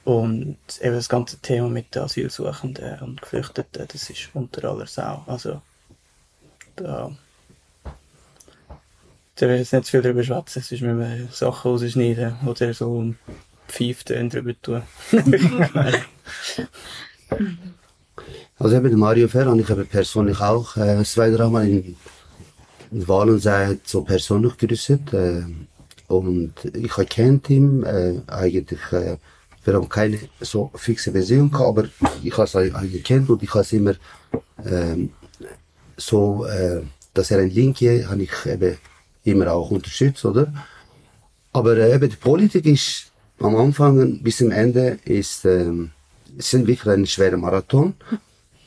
und 0.06 0.58
eben 0.82 0.96
das 0.96 1.10
ganze 1.10 1.40
Thema 1.40 1.68
mit 1.68 1.94
den 1.94 2.04
Asylsuchenden 2.04 3.00
und 3.00 3.22
Geflüchteten, 3.22 3.88
das 3.92 4.10
ist 4.10 4.30
unter 4.34 4.70
aller 4.70 4.86
Sau. 4.86 5.24
Also, 5.26 5.62
da, 6.76 7.12
da 9.36 9.48
will 9.48 9.56
ich 9.56 9.62
jetzt 9.62 9.74
nicht 9.74 9.86
zu 9.86 9.92
viel 9.92 10.04
drüber 10.04 10.24
schwätzen, 10.24 10.62
sonst 10.62 10.82
müssen 10.82 11.00
wir 11.00 11.28
Sachen 11.32 11.72
rausschneiden 11.72 12.36
oder 12.46 12.74
so 12.74 13.02
ein 13.02 13.18
Pfeiften 13.68 14.30
drüber 14.30 14.54
tun. 14.62 14.84
Also 18.58 18.78
eben 18.78 18.98
Mario 18.98 19.28
Fer 19.28 19.48
habe 19.48 19.60
ich 19.60 19.70
eben 19.70 19.86
persönlich 19.86 20.40
auch 20.40 20.78
äh, 20.78 21.04
zwei, 21.04 21.30
dreimal 21.30 21.68
in, 21.68 21.98
in 22.90 23.08
Wahlen 23.08 23.38
so 23.84 24.02
persönlich 24.04 24.56
gerüstet. 24.56 25.14
Äh, 25.14 25.44
und 26.08 26.54
ich 26.74 26.96
habe 26.96 27.06
kennt 27.06 27.50
ihn 27.50 27.84
äh, 27.84 28.22
eigentlich 28.28 28.80
äh, 28.94 29.18
wir 29.66 29.74
haben 29.74 29.90
keine 29.90 30.20
so 30.40 30.72
fixe 30.76 31.12
Beziehung 31.12 31.52
gehabt, 31.52 31.68
aber 31.68 31.86
ich 32.24 32.34
habe 32.34 32.44
es 32.44 32.56
eigentlich 32.56 33.04
kennt 33.04 33.30
und 33.30 33.42
ich 33.42 33.50
habe 33.50 33.62
es 33.62 33.74
immer 33.74 33.96
ähm, 34.66 35.10
so, 35.98 36.46
äh, 36.46 36.82
dass 37.14 37.32
er 37.32 37.40
ein 37.40 37.50
Linke, 37.50 38.08
habe 38.08 38.24
ich 38.24 38.46
eben 38.46 38.78
immer 39.24 39.52
auch 39.52 39.72
unterstützt, 39.72 40.24
oder? 40.26 40.54
Aber 41.52 41.78
äh, 41.78 41.96
eben 41.96 42.10
die 42.10 42.16
Politik 42.16 42.66
ist 42.66 43.12
am 43.40 43.56
Anfang 43.56 44.22
bis 44.22 44.38
zum 44.38 44.52
Ende 44.52 45.00
ist, 45.06 45.46
ähm, 45.46 45.92
sind 46.38 46.68
wirklich 46.68 46.94
ein 46.94 47.06
schwerer 47.06 47.38
Marathon. 47.38 47.96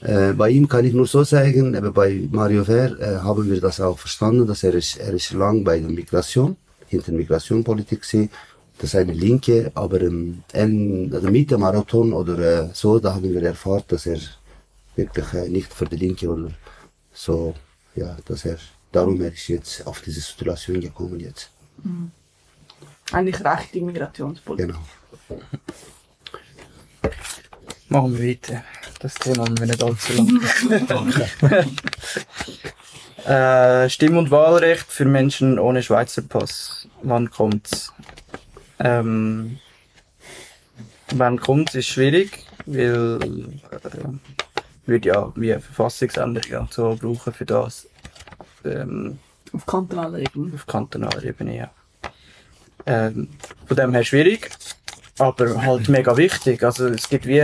Äh, 0.00 0.32
bei 0.32 0.50
ihm 0.50 0.68
kann 0.68 0.84
ich 0.84 0.94
nur 0.94 1.06
so 1.06 1.24
sagen, 1.24 1.74
eben 1.74 1.92
bei 1.92 2.28
Mario 2.30 2.64
Ver 2.64 2.98
äh, 3.00 3.18
haben 3.18 3.50
wir 3.50 3.60
das 3.60 3.80
auch 3.80 3.98
verstanden, 3.98 4.46
dass 4.46 4.62
er 4.62 4.74
ist, 4.74 4.96
er 4.96 5.12
ist 5.12 5.32
lang 5.32 5.64
bei 5.64 5.78
der 5.78 5.90
Migration, 5.90 6.56
hinter 6.86 7.12
Migrationpolitik 7.12 8.04
sie 8.04 8.30
das 8.78 8.94
ist 8.94 8.96
eine 8.96 9.12
Linke, 9.12 9.72
aber 9.74 10.00
im 10.00 10.42
ähm, 10.54 11.10
also 11.12 11.28
mit 11.30 11.50
dem 11.50 11.60
Marathon 11.60 12.12
oder 12.12 12.38
äh, 12.38 12.68
so, 12.72 12.98
da 12.98 13.14
haben 13.14 13.32
wir 13.32 13.42
erfahren, 13.42 13.82
dass 13.88 14.06
er 14.06 14.18
wirklich 14.94 15.32
äh, 15.34 15.48
nicht 15.48 15.72
für 15.72 15.86
die 15.86 15.96
Linke 15.96 16.28
oder 16.28 16.50
so, 17.12 17.54
ja, 17.96 18.16
dass 18.24 18.44
er, 18.44 18.58
darum 18.92 19.20
er 19.20 19.32
ist 19.32 19.48
jetzt 19.48 19.86
auf 19.86 20.00
diese 20.00 20.20
Situation 20.20 20.80
gekommen 20.80 21.18
jetzt. 21.18 21.50
Mhm. 21.82 22.12
Eigentlich 23.10 23.44
rechte 23.44 23.80
Migrationspolitik. 23.80 24.68
Genau. 24.68 24.80
Machen 27.88 28.18
wir 28.18 28.28
weiter. 28.28 28.64
Das 29.00 29.14
Thema 29.14 29.44
haben 29.44 29.58
wir 29.58 29.66
nicht 29.66 29.82
allzu 29.82 30.12
lang. 30.12 30.40
äh, 33.84 33.88
Stimm- 33.88 34.18
und 34.18 34.30
Wahlrecht 34.30 34.86
für 34.86 35.04
Menschen 35.04 35.58
ohne 35.58 35.82
Schweizer 35.82 36.22
Pass. 36.22 36.86
Wann 37.02 37.30
kommt's? 37.30 37.92
Ähm, 38.78 39.58
kommt, 41.40 41.74
ist 41.74 41.88
schwierig, 41.88 42.44
weil 42.66 43.18
äh, 43.22 44.86
würde 44.86 45.08
ja 45.08 45.32
wie 45.36 45.52
eine 45.52 45.60
Verfassungsänderung 45.60 46.68
so 46.70 46.96
brauchen 47.00 47.32
für 47.32 47.44
das. 47.44 47.88
Ähm, 48.64 49.18
auf 49.52 49.66
kantonaler 49.66 50.18
Ebene. 50.18 50.54
Auf 50.54 50.66
kantonaler 50.66 51.24
Ebene, 51.24 51.56
ja. 51.56 51.70
Ähm, 52.86 53.28
von 53.66 53.76
dem 53.76 53.92
her 53.92 54.04
schwierig, 54.04 54.50
aber 55.18 55.62
halt 55.62 55.88
mega 55.88 56.16
wichtig. 56.16 56.62
Also 56.62 56.88
es 56.88 57.08
gibt 57.08 57.26
wie, 57.26 57.42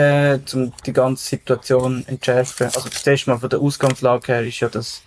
um 0.55 0.73
die 0.87 0.93
ganze 0.93 1.29
Situation 1.29 2.05
entschärfen. 2.07 2.67
Also 2.67 2.89
das 2.89 3.07
erste 3.07 3.31
Mal 3.31 3.39
von 3.39 3.51
der 3.51 3.61
Ausgangslage 3.61 4.33
her 4.33 4.43
ist 4.43 4.61
ja, 4.61 4.69
dass 4.69 5.03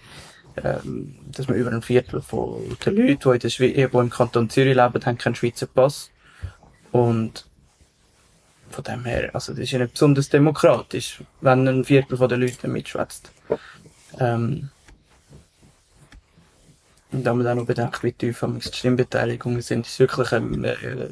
ähm, 0.63 1.15
dass 1.31 1.48
man 1.48 1.57
über 1.57 1.72
ein 1.72 1.81
Viertel 1.81 2.22
von 2.22 2.77
den 2.84 2.96
Leuten, 2.96 3.19
die, 3.24 3.29
in 3.29 3.39
der 3.39 3.50
Schwe 3.50 3.67
die 3.67 3.81
im 3.81 4.10
Kanton 4.10 4.50
Zürich 4.50 4.75
leben, 4.75 5.05
haben 5.05 5.17
keinen 5.17 5.36
Schweizer 5.36 5.67
Pass. 5.67 6.10
Und 6.98 7.46
von 8.72 8.84
dem 8.84 9.06
her, 9.06 9.30
also 9.34 9.54
das 9.54 9.62
ist 9.62 9.72
ja 9.72 9.80
nicht 9.80 9.94
besonders 9.94 10.30
demokratisch, 10.30 11.22
wenn 11.42 11.68
ein 11.68 11.86
Viertel 11.86 12.18
von 12.18 12.27
den 12.27 12.42
Leuten 12.42 12.72
mitschwätzt. 12.72 13.32
Ähm, 14.20 14.70
und 17.12 17.24
da 17.24 17.34
man 17.34 17.46
dann 17.46 17.58
noch 17.58 17.66
bedenkt, 17.66 18.04
wie 18.04 18.12
tief 18.12 18.44
die 18.44 18.62
Stimmbeteiligungen 18.62 19.62
sind, 19.62 19.86
ist 19.86 20.00
wirklich 20.00 20.32
eine, 20.34 20.72
äh, 20.72 21.10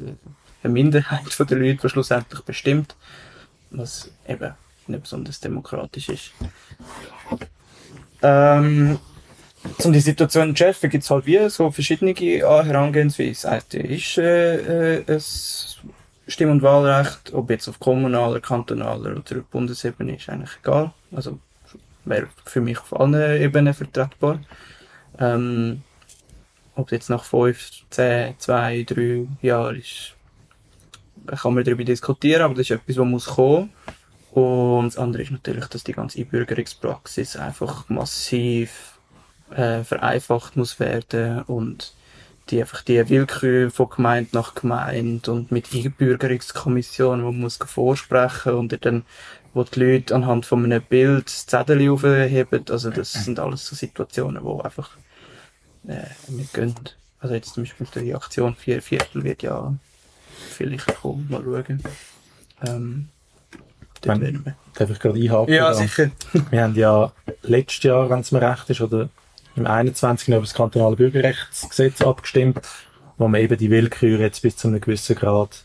eine 0.62 0.72
Minderheit 0.72 1.32
von 1.32 1.46
den 1.46 1.60
Leuten, 1.60 1.80
die 1.82 1.88
schlussendlich 1.88 2.40
bestimmt, 2.42 2.96
was 3.70 4.10
eben 4.26 4.54
nicht 4.88 5.02
besonders 5.02 5.40
demokratisch 5.40 6.08
ist. 6.08 6.32
Ähm, 8.22 8.98
um 9.84 9.92
die 9.92 10.00
Situation 10.00 10.44
zu 10.44 10.48
entschärfen, 10.48 10.90
gibt 10.90 11.04
es 11.04 11.10
halt 11.10 11.26
wie 11.26 11.48
so 11.48 11.70
verschiedene 11.70 12.14
Herangehensweisen. 12.14 13.50
Eine 13.50 13.82
ist 13.84 14.18
äh, 14.18 14.98
äh, 14.98 15.04
ein 15.06 15.22
Stimm- 16.28 16.50
und 16.50 16.62
Wahlrecht, 16.62 17.32
ob 17.32 17.50
jetzt 17.50 17.68
auf 17.68 17.78
kommunaler, 17.78 18.40
kantonaler 18.40 19.16
oder 19.16 19.40
Bundesebene, 19.50 20.16
ist 20.16 20.28
eigentlich 20.28 20.58
egal. 20.62 20.92
Also 21.14 21.38
wäre 22.04 22.28
für 22.44 22.60
mich 22.60 22.78
auf 22.78 22.98
allen 22.98 23.40
Ebenen 23.40 23.74
vertretbar. 23.74 24.40
Ähm, 25.18 25.82
ob 26.74 26.92
jetzt 26.92 27.10
nach 27.10 27.24
5, 27.24 27.84
10, 27.90 28.34
2, 28.38 28.84
3 28.84 29.26
Jahren 29.42 29.76
ist, 29.76 30.14
kann 31.26 31.54
man 31.54 31.64
darüber 31.64 31.84
diskutieren, 31.84 32.42
aber 32.42 32.54
das 32.54 32.70
ist 32.70 32.70
etwas, 32.70 32.98
was 32.98 33.06
muss 33.06 33.26
kommen. 33.26 33.70
Und 34.32 34.86
das 34.88 34.98
andere 34.98 35.22
ist 35.22 35.30
natürlich, 35.30 35.66
dass 35.66 35.84
die 35.84 35.94
ganze 35.94 36.18
Einbürgerungspraxis 36.18 37.36
einfach 37.36 37.88
massiv 37.88 38.95
äh, 39.50 39.84
vereinfacht 39.84 40.56
muss 40.56 40.78
werden 40.80 41.42
und 41.42 41.92
die 42.50 42.60
einfach 42.60 42.82
die 42.82 43.08
Willkür 43.08 43.70
von 43.70 43.88
Gemeinde 43.90 44.30
nach 44.32 44.54
Gemeinde 44.54 45.30
und 45.32 45.50
mit 45.50 45.66
Einbürgerungskommission, 45.74 47.22
wo 47.24 47.32
man 47.32 47.40
muss 47.40 47.56
vorsprechen 47.56 48.54
und 48.54 48.84
dann, 48.84 49.04
wo 49.52 49.64
die 49.64 49.80
Leute 49.80 50.14
anhand 50.14 50.46
von 50.46 50.64
einem 50.64 50.82
Bild 50.82 51.26
das 51.26 51.46
Zettel 51.46 51.90
aufheben, 51.90 52.64
also 52.70 52.90
das 52.90 53.12
sind 53.12 53.40
alles 53.40 53.66
so 53.66 53.74
Situationen, 53.74 54.44
wo 54.44 54.60
einfach 54.60 54.90
äh, 55.88 56.04
nicht 56.28 56.54
gehen. 56.54 56.74
Also 57.18 57.34
jetzt 57.34 57.54
zum 57.54 57.64
Beispiel 57.64 57.86
die 57.96 58.14
Aktion 58.14 58.54
vier 58.54 58.80
Viertel 58.82 59.24
wird 59.24 59.42
ja 59.42 59.74
vielleicht 60.50 60.86
kommen, 61.00 61.26
mal 61.30 61.42
schauen. 61.42 61.82
Ähm, 62.64 63.08
dort 64.02 64.20
Wenn- 64.20 64.22
werden 64.22 64.44
wir. 64.44 64.54
Darf 64.74 64.90
ich 64.90 64.98
gerade 65.00 65.18
einhaken? 65.18 65.54
Ja, 65.54 65.68
da? 65.70 65.74
sicher. 65.74 66.10
Wir 66.50 66.62
haben 66.62 66.74
ja 66.74 67.10
letztes 67.42 67.82
Jahr, 67.84 68.08
wenn 68.10 68.20
es 68.20 68.30
mir 68.30 68.42
recht 68.42 68.68
ist, 68.70 68.80
oder 68.82 69.08
im 69.56 69.66
21. 69.66 70.28
über 70.28 70.40
das 70.40 70.54
kantonale 70.54 70.96
Bürgerrechtsgesetz 70.96 72.02
abgestimmt, 72.02 72.60
wo 73.18 73.28
man 73.28 73.40
eben 73.40 73.56
die 73.56 73.70
Willkür 73.70 74.20
jetzt 74.20 74.42
bis 74.42 74.56
zu 74.56 74.68
einem 74.68 74.80
gewissen 74.80 75.16
Grad 75.16 75.62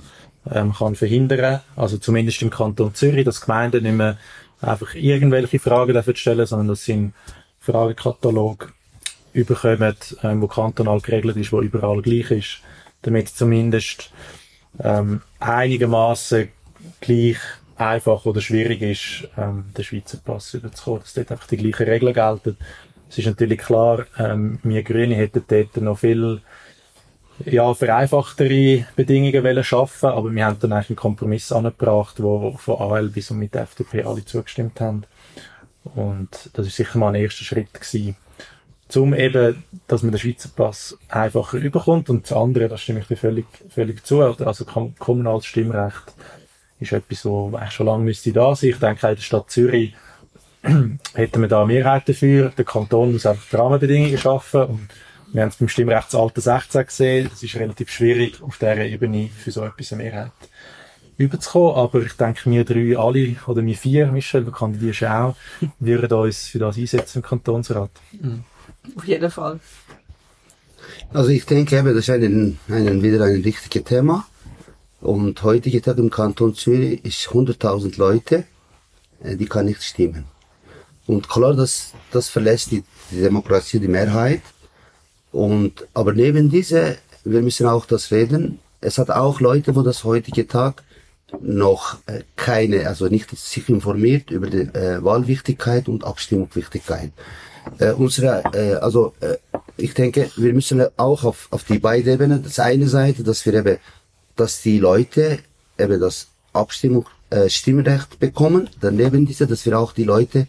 ähm, 0.49 0.73
kann 0.73 0.95
verhindern. 0.95 1.61
Also 1.75 1.97
zumindest 1.97 2.41
im 2.41 2.49
Kanton 2.49 2.95
Zürich, 2.95 3.25
dass 3.25 3.41
Gemeinden 3.41 3.83
nicht 3.83 3.95
mehr 3.95 4.17
einfach 4.61 4.95
irgendwelche 4.95 5.59
Fragen 5.59 5.93
dürfen 5.93 6.15
stellen, 6.15 6.45
sondern 6.45 6.69
dass 6.69 6.85
sie 6.85 6.93
einen 6.93 7.13
Fragekatalog 7.59 8.73
überkommen, 9.33 9.95
ähm, 10.23 10.41
wo 10.41 10.47
kantonal 10.47 10.99
geregelt 11.01 11.37
ist, 11.37 11.51
wo 11.51 11.61
überall 11.61 12.01
gleich 12.01 12.31
ist, 12.31 12.59
damit 13.01 13.29
zumindest 13.29 14.11
ähm, 14.79 15.21
einigermaßen 15.39 16.49
gleich 16.99 17.37
einfach 17.75 18.25
oder 18.25 18.41
schwierig 18.41 18.81
ist, 18.81 19.29
ähm, 19.37 19.65
den 19.75 19.83
Schweizer 19.83 20.19
Pass 20.23 20.53
überzukommen, 20.53 21.01
dass 21.01 21.13
dort 21.13 21.31
einfach 21.31 21.47
die 21.47 21.57
gleichen 21.57 21.87
Regeln 21.87 22.13
gelten. 22.13 22.57
Es 23.11 23.17
ist 23.17 23.25
natürlich 23.25 23.59
klar, 23.59 24.05
ähm, 24.17 24.59
wir 24.63 24.83
Grüne 24.83 25.15
hätten 25.15 25.43
dort 25.45 25.75
noch 25.77 25.99
viel 25.99 26.39
ja, 27.43 27.73
vereinfachtere 27.73 28.85
Bedingungen 28.95 29.43
wollen 29.43 29.63
schaffen, 29.65 30.09
aber 30.09 30.31
wir 30.33 30.45
haben 30.45 30.59
dann 30.61 30.71
eigentlich 30.71 30.91
einen 30.91 30.95
Kompromiss 30.95 31.51
angebracht, 31.51 32.23
wo 32.23 32.51
von 32.53 32.79
AL 32.79 33.09
bis 33.09 33.29
und 33.31 33.39
mit 33.39 33.53
der 33.53 33.63
FDP 33.63 34.03
alle 34.03 34.23
zugestimmt 34.23 34.79
haben. 34.79 35.03
Und 35.93 36.51
das 36.53 36.67
ist 36.67 36.77
sicher 36.77 36.97
mal 36.99 37.09
ein 37.09 37.15
erster 37.15 37.43
Schritt 37.43 37.73
gewesen, 37.73 38.15
zum 38.87 39.13
eben, 39.13 39.61
dass 39.87 40.03
man 40.03 40.13
den 40.13 40.19
Schweizer 40.19 40.49
Pass 40.55 40.97
einfacher 41.09 41.57
überkommt 41.57 42.09
und 42.09 42.23
das 42.23 42.37
andere, 42.37 42.69
da 42.69 42.77
stimme 42.77 43.01
ich 43.01 43.07
dir 43.07 43.17
völlig, 43.17 43.45
völlig 43.69 44.05
zu, 44.05 44.21
also 44.21 44.63
kom- 44.63 44.97
kommunales 44.99 45.45
Stimmrecht 45.45 46.13
ist 46.79 46.93
etwas, 46.93 47.25
wo 47.25 47.47
eigentlich 47.55 47.71
schon 47.71 47.87
lange 47.87 48.05
müsste 48.05 48.31
da 48.31 48.55
sein. 48.55 48.69
Ich 48.69 48.79
denke, 48.79 49.09
in 49.09 49.15
der 49.15 49.21
Stadt 49.21 49.51
Zürich 49.51 49.93
hätten 51.13 51.41
wir 51.41 51.47
da 51.47 51.63
eine 51.63 51.73
Mehrheit 51.73 52.07
dafür. 52.07 52.51
Der 52.57 52.65
Kanton 52.65 53.13
muss 53.13 53.25
einfach 53.25 53.47
die 53.49 53.55
Rahmenbedingungen 53.55 54.17
schaffen 54.17 54.63
und 54.63 54.87
wir 55.33 55.43
haben 55.43 55.49
es 55.49 55.55
beim 55.55 55.69
Stimmrechtsalter 55.69 56.41
16 56.41 56.85
gesehen. 56.85 57.29
Es 57.33 57.41
ist 57.41 57.55
relativ 57.55 57.89
schwierig, 57.89 58.41
auf 58.41 58.57
dieser 58.57 58.85
Ebene 58.85 59.29
für 59.29 59.51
so 59.51 59.63
etwas 59.63 59.93
eine 59.93 60.03
Mehrheit 60.03 60.31
überzukommen. 61.17 61.75
Aber 61.75 62.01
ich 62.01 62.13
denke, 62.13 62.49
wir 62.49 62.65
drei, 62.65 62.97
alle, 62.97 63.35
oder 63.47 63.65
wir 63.65 63.75
vier, 63.75 64.07
Michel, 64.11 64.43
du 64.43 64.51
kandidierst 64.51 65.01
ja 65.01 65.25
auch, 65.25 65.35
würden 65.79 66.11
uns 66.11 66.47
für 66.47 66.59
das 66.59 66.77
einsetzen 66.77 67.19
im 67.19 67.23
Kantonsrat. 67.23 67.91
Auf 68.95 69.05
jeden 69.05 69.31
Fall. 69.31 69.59
Also 71.13 71.29
ich 71.29 71.45
denke 71.45 71.77
eben, 71.77 71.87
das 71.87 72.07
ist 72.07 72.09
ein, 72.09 72.59
ein, 72.67 73.01
wieder 73.01 73.23
ein 73.23 73.43
wichtiges 73.43 73.83
Thema. 73.83 74.25
Und 74.99 75.41
heutige 75.43 75.81
Tag 75.81 75.97
im 75.97 76.09
Kanton 76.09 76.53
Zürich 76.53 77.03
ist 77.03 77.27
100.000 77.29 77.97
Leute, 77.97 78.43
äh, 79.23 79.35
die 79.35 79.45
kann 79.47 79.65
nicht 79.65 79.81
stimmen. 79.81 80.25
Und 81.07 81.27
klar, 81.27 81.53
das, 81.53 81.93
das 82.11 82.29
verlässt 82.29 82.71
die, 82.71 82.83
Demokratie, 83.11 83.79
die 83.79 83.87
Mehrheit. 83.87 84.41
Und, 85.31 85.87
aber 85.93 86.13
neben 86.13 86.49
diese, 86.49 86.97
wir 87.23 87.41
müssen 87.41 87.67
auch 87.67 87.85
das 87.85 88.11
reden, 88.11 88.59
es 88.79 88.97
hat 88.97 89.09
auch 89.11 89.39
Leute, 89.39 89.75
wo 89.75 89.81
das 89.81 90.03
heutige 90.03 90.47
Tag 90.47 90.83
noch 91.39 91.97
äh, 92.07 92.23
keine, 92.35 92.87
also 92.87 93.07
nicht 93.07 93.29
sich 93.37 93.69
informiert 93.69 94.31
über 94.31 94.47
die 94.47 94.61
äh, 94.61 95.03
Wahlwichtigkeit 95.03 95.87
und 95.87 96.03
Abstimmungswichtigkeit. 96.03 97.11
Äh, 97.77 97.91
unsere, 97.91 98.43
äh, 98.53 98.73
also 98.75 99.13
äh, 99.21 99.37
ich 99.77 99.93
denke, 99.93 100.29
wir 100.35 100.53
müssen 100.53 100.83
auch 100.97 101.23
auf, 101.23 101.47
auf 101.51 101.63
die 101.63 101.79
beiden 101.79 102.13
Ebenen, 102.13 102.43
das 102.43 102.59
eine 102.59 102.87
Seite, 102.87 103.23
dass 103.23 103.45
wir 103.45 103.53
eben, 103.53 103.77
dass 104.35 104.61
die 104.61 104.79
Leute 104.79 105.39
eben 105.77 105.99
das 105.99 106.27
Abstimmung, 106.53 107.05
äh, 107.29 107.49
Stimmrecht 107.49 108.19
bekommen, 108.19 108.69
daneben 108.81 109.25
diese, 109.25 109.47
dass 109.47 109.65
wir 109.65 109.79
auch 109.79 109.93
die 109.93 110.03
Leute 110.03 110.47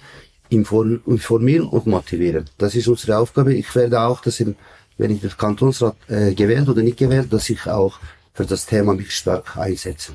informieren 0.53 1.67
und 1.67 1.87
motivieren. 1.87 2.49
Das 2.59 2.75
ist 2.75 2.89
unsere 2.89 3.19
Aufgabe. 3.19 3.55
Ich 3.55 3.75
werde 3.75 4.01
auch, 4.01 4.21
dass 4.21 4.41
im, 4.41 4.55
wenn 4.99 5.11
ich 5.11 5.21
den 5.21 5.37
Kantonsrat 5.37 5.97
äh, 6.09 6.35
gewählt 6.35 6.69
oder 6.69 6.83
nicht 6.83 6.99
gewählt, 6.99 7.33
dass 7.33 7.49
ich 7.51 7.67
auch 7.67 7.99
für 8.35 8.45
das 8.45 8.67
Thema 8.67 8.95
mich 8.95 9.15
stark 9.15 9.57
einsetze. 9.57 10.13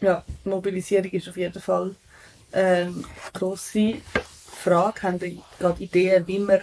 Ja, 0.00 0.24
Mobilisierung 0.44 1.10
ist 1.10 1.28
auf 1.28 1.36
jeden 1.36 1.60
Fall 1.60 1.94
eine 2.52 2.94
grosse 3.32 3.94
Frage. 4.62 5.02
Haben 5.02 5.18
Sie 5.18 5.40
gerade 5.58 5.82
Ideen, 5.82 6.26
wie 6.26 6.38
man 6.38 6.60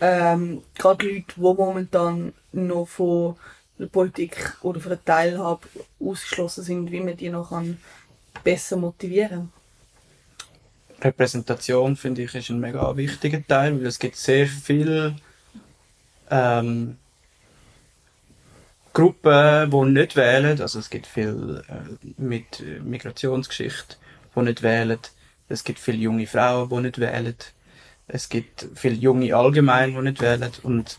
ähm, 0.00 0.62
gerade 0.76 1.06
Leute, 1.06 1.34
die 1.36 1.40
momentan 1.40 2.32
noch 2.52 2.88
von 2.88 3.36
der 3.78 3.86
Politik 3.86 4.56
oder 4.62 4.80
von 4.80 4.90
der 4.90 5.04
Teilhabe 5.04 5.68
ausgeschlossen 6.00 6.64
sind, 6.64 6.90
wie 6.90 7.00
man 7.00 7.16
die 7.16 7.30
noch 7.30 7.50
kann 7.50 7.78
besser 8.42 8.76
motivieren 8.76 9.52
Repräsentation 11.00 11.96
finde 11.96 12.22
ich 12.22 12.34
ist 12.34 12.50
ein 12.50 12.60
mega 12.60 12.96
wichtiger 12.96 13.46
Teil, 13.46 13.78
weil 13.78 13.86
es 13.86 13.98
gibt 13.98 14.16
sehr 14.16 14.46
viel 14.46 15.14
ähm, 16.30 16.96
Gruppen, 18.92 19.70
die 19.70 19.90
nicht 19.90 20.16
wählen. 20.16 20.60
Also 20.60 20.80
es 20.80 20.90
gibt 20.90 21.06
viel 21.06 21.62
äh, 21.68 22.06
mit 22.20 22.62
Migrationsgeschichte, 22.82 23.96
die 24.34 24.42
nicht 24.42 24.62
wählen. 24.62 24.98
Es 25.48 25.62
gibt 25.64 25.78
viele 25.78 25.98
junge 25.98 26.26
Frauen, 26.26 26.68
die 26.68 26.80
nicht 26.80 26.98
wählen. 26.98 27.36
Es 28.08 28.28
gibt 28.28 28.66
viele 28.74 28.96
junge 28.96 29.34
allgemein, 29.36 29.94
die 29.94 30.02
nicht 30.02 30.20
wählen. 30.20 30.50
Und 30.62 30.98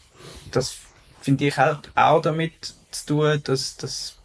das 0.52 0.78
finde 1.22 1.46
ich 1.48 1.58
halt 1.58 1.92
auch 1.96 2.22
damit 2.22 2.74
zu 2.92 3.06
tun, 3.06 3.42
dass, 3.44 3.76
dass 3.78 4.18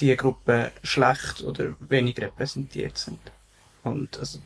die 0.00 0.14
Gruppen 0.16 0.70
schlecht 0.82 1.42
oder 1.42 1.74
wenig 1.80 2.18
repräsentiert 2.20 2.98
sind. 2.98 3.20
Und 3.84 4.18
also, 4.18 4.38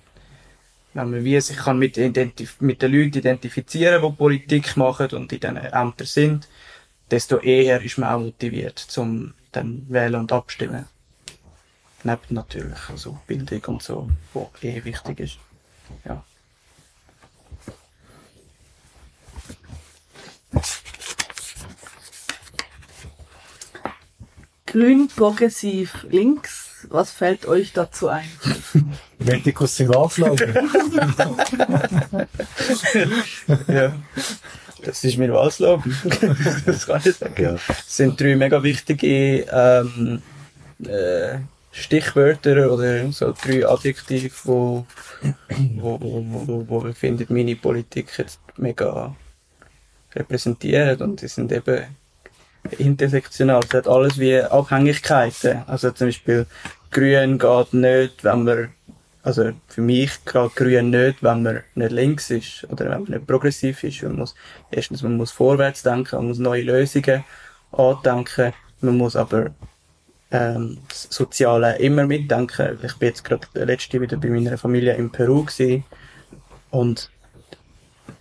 wenn 0.94 1.11
man 1.11 1.24
wie 1.24 1.40
sich 1.40 1.57
kann 1.57 1.79
mit, 1.79 1.96
identif 1.96 2.61
mit 2.61 2.83
den 2.83 2.92
Leuten 2.92 3.18
identifizieren, 3.18 4.03
die 4.03 4.16
Politik 4.16 4.77
machen 4.77 5.11
und 5.12 5.33
in 5.33 5.40
diesen 5.40 5.57
Ämtern 5.57 6.07
sind, 6.07 6.48
desto 7.11 7.38
eher 7.38 7.83
ist 7.83 7.98
man 7.98 8.11
auch 8.11 8.20
motiviert 8.20 8.79
zum 8.79 9.35
dann 9.53 9.87
wählen 9.88 10.16
und 10.16 10.33
abstimmen. 10.33 10.87
Neben 12.05 12.20
natürlich 12.31 12.79
also 12.88 13.18
Bildung 13.27 13.64
und 13.66 13.83
so, 13.83 14.09
wo 14.33 14.51
eh 14.62 14.85
wichtig 14.85 15.20
ist. 15.20 15.38
Ja. 16.05 16.24
Grün, 24.66 25.09
progressiv, 25.09 26.07
links. 26.11 26.87
Was 26.88 27.11
fällt 27.11 27.46
euch 27.46 27.72
dazu 27.72 28.09
ein? 28.09 28.29
Medikus 29.29 29.81
im 29.81 29.88
Wahlslogan. 29.88 30.71
ja. 33.69 33.93
Das 34.85 35.05
ist 35.05 35.19
mein 35.19 35.33
Wahlslogan. 35.33 35.95
das 36.67 36.87
kann 36.87 37.03
ich 37.05 37.17
sagen. 37.17 37.43
Ja. 37.43 37.53
Das 37.53 37.97
sind 37.97 38.21
drei 38.21 38.37
mega 38.37 38.62
wichtige 38.62 39.41
ähm, 39.51 40.23
äh, 40.85 41.38
Stichwörter 41.73 42.73
oder 42.73 43.11
so 43.12 43.33
drei 43.33 43.67
Adjektive, 43.67 44.31
wo, 44.45 44.87
wo, 45.77 46.01
wo, 46.01 46.25
wo, 46.47 46.64
wo 46.69 46.87
ich 46.88 46.97
finde, 46.97 47.27
meine 47.29 47.57
Politik 47.57 48.11
jetzt 48.17 48.41
mega 48.57 49.14
repräsentieren 50.14 51.01
und 51.03 51.23
die 51.23 51.29
sind 51.29 51.53
eben 51.53 51.85
intersektional. 52.79 53.61
Es 53.67 53.75
hat 53.75 53.88
alles 53.88 54.19
wie 54.19 54.41
Abhängigkeiten. 54.41 55.62
Also 55.67 55.91
zum 55.93 56.09
Beispiel 56.09 56.47
Grün 56.91 57.38
geht 57.38 57.75
nicht, 57.75 58.25
wenn 58.25 58.45
man 58.45 58.69
also 59.29 59.53
für 59.67 59.83
mich 59.83 60.25
geht 60.25 60.57
grün 60.57 60.88
nicht, 60.88 61.23
wenn 61.23 61.43
man 61.43 61.62
nicht 61.75 61.93
links 61.93 62.31
ist 62.31 62.67
oder 62.71 62.87
wenn 62.87 63.03
man 63.03 63.12
nicht 63.12 63.27
progressiv 63.27 63.85
ist. 63.85 64.03
Man 64.03 64.17
muss, 64.17 64.35
erstens, 64.71 65.03
man 65.03 65.19
muss 65.19 65.33
vorwärts 65.33 65.83
denken, 65.83 66.17
man 66.17 66.29
muss 66.29 66.38
neue 66.38 66.62
Lösungen 66.62 67.25
andenken, 67.71 68.55
man 68.81 68.97
muss 68.97 69.17
aber 69.17 69.51
ähm, 70.31 70.79
das 70.88 71.09
Soziale 71.11 71.77
immer 71.77 72.07
mitdenken. 72.07 72.79
Ich 72.83 72.97
bin 72.97 73.11
jetzt 73.11 73.23
gerade 73.23 73.47
letzte 73.53 74.01
wieder 74.01 74.17
bei 74.17 74.29
meiner 74.29 74.57
Familie 74.57 74.95
in 74.95 75.12
Peru 75.12 75.45
gewesen 75.45 75.85
und 76.71 77.11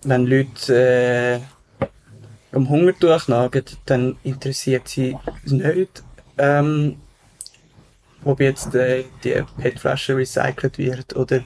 wenn 0.03 0.25
Leute 0.25 1.39
äh, 1.79 1.85
am 2.51 2.67
Hungertuch 2.67 3.29
nagen, 3.29 3.63
dann 3.85 4.17
interessiert 4.23 4.89
sie 4.89 5.17
nicht, 5.45 6.03
ähm, 6.37 6.97
ob 8.27 8.39
jetzt 8.39 8.75
äh, 8.75 9.05
die 9.23 9.43
PET-Flasche 9.59 10.15
recycelt 10.15 10.77
wird 10.77 11.15
oder 11.15 11.43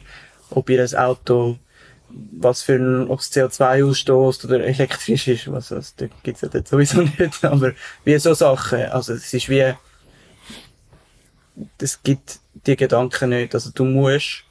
ob 0.49 0.69
ihr 0.69 0.85
Auto 0.99 1.57
was 2.33 2.63
für 2.63 2.75
ein, 2.75 3.07
ob 3.07 3.19
es 3.19 3.31
CO2 3.31 3.85
ausstößt 3.85 4.45
oder 4.45 4.63
elektrisch 4.63 5.27
ist, 5.27 5.51
was, 5.51 5.71
was, 5.71 5.95
da 5.95 6.07
gibt's 6.23 6.41
ja 6.41 6.49
dort 6.49 6.67
sowieso 6.67 7.01
nicht, 7.17 7.43
aber 7.45 7.73
wie 8.03 8.17
so 8.17 8.33
Sachen, 8.33 8.83
also 8.85 9.13
es 9.13 9.33
ist 9.33 9.49
wie, 9.49 9.73
es 11.77 12.03
gibt 12.03 12.39
die 12.65 12.75
Gedanken 12.75 13.29
nicht, 13.29 13.53
also 13.53 13.71
du 13.73 13.85
musst 13.85 14.43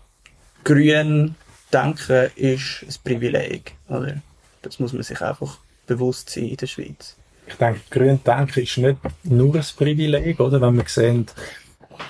grün 0.64 1.34
denken 1.72 2.30
ist 2.36 2.82
ein 2.82 2.94
Privileg, 3.04 3.74
oder? 3.88 4.20
Das 4.62 4.78
muss 4.78 4.92
man 4.92 5.02
sich 5.02 5.20
einfach 5.20 5.58
bewusst 5.86 6.30
sein 6.30 6.48
in 6.48 6.56
der 6.56 6.66
Schweiz. 6.66 7.16
Ich 7.46 7.54
denke, 7.54 7.80
grün 7.90 8.20
denken 8.24 8.60
ist 8.60 8.78
nicht 8.78 8.98
nur 9.24 9.54
ein 9.54 9.64
Privileg, 9.76 10.38
oder? 10.40 10.60
Wenn 10.60 10.76
wir 10.76 10.84
sehen, 10.86 11.26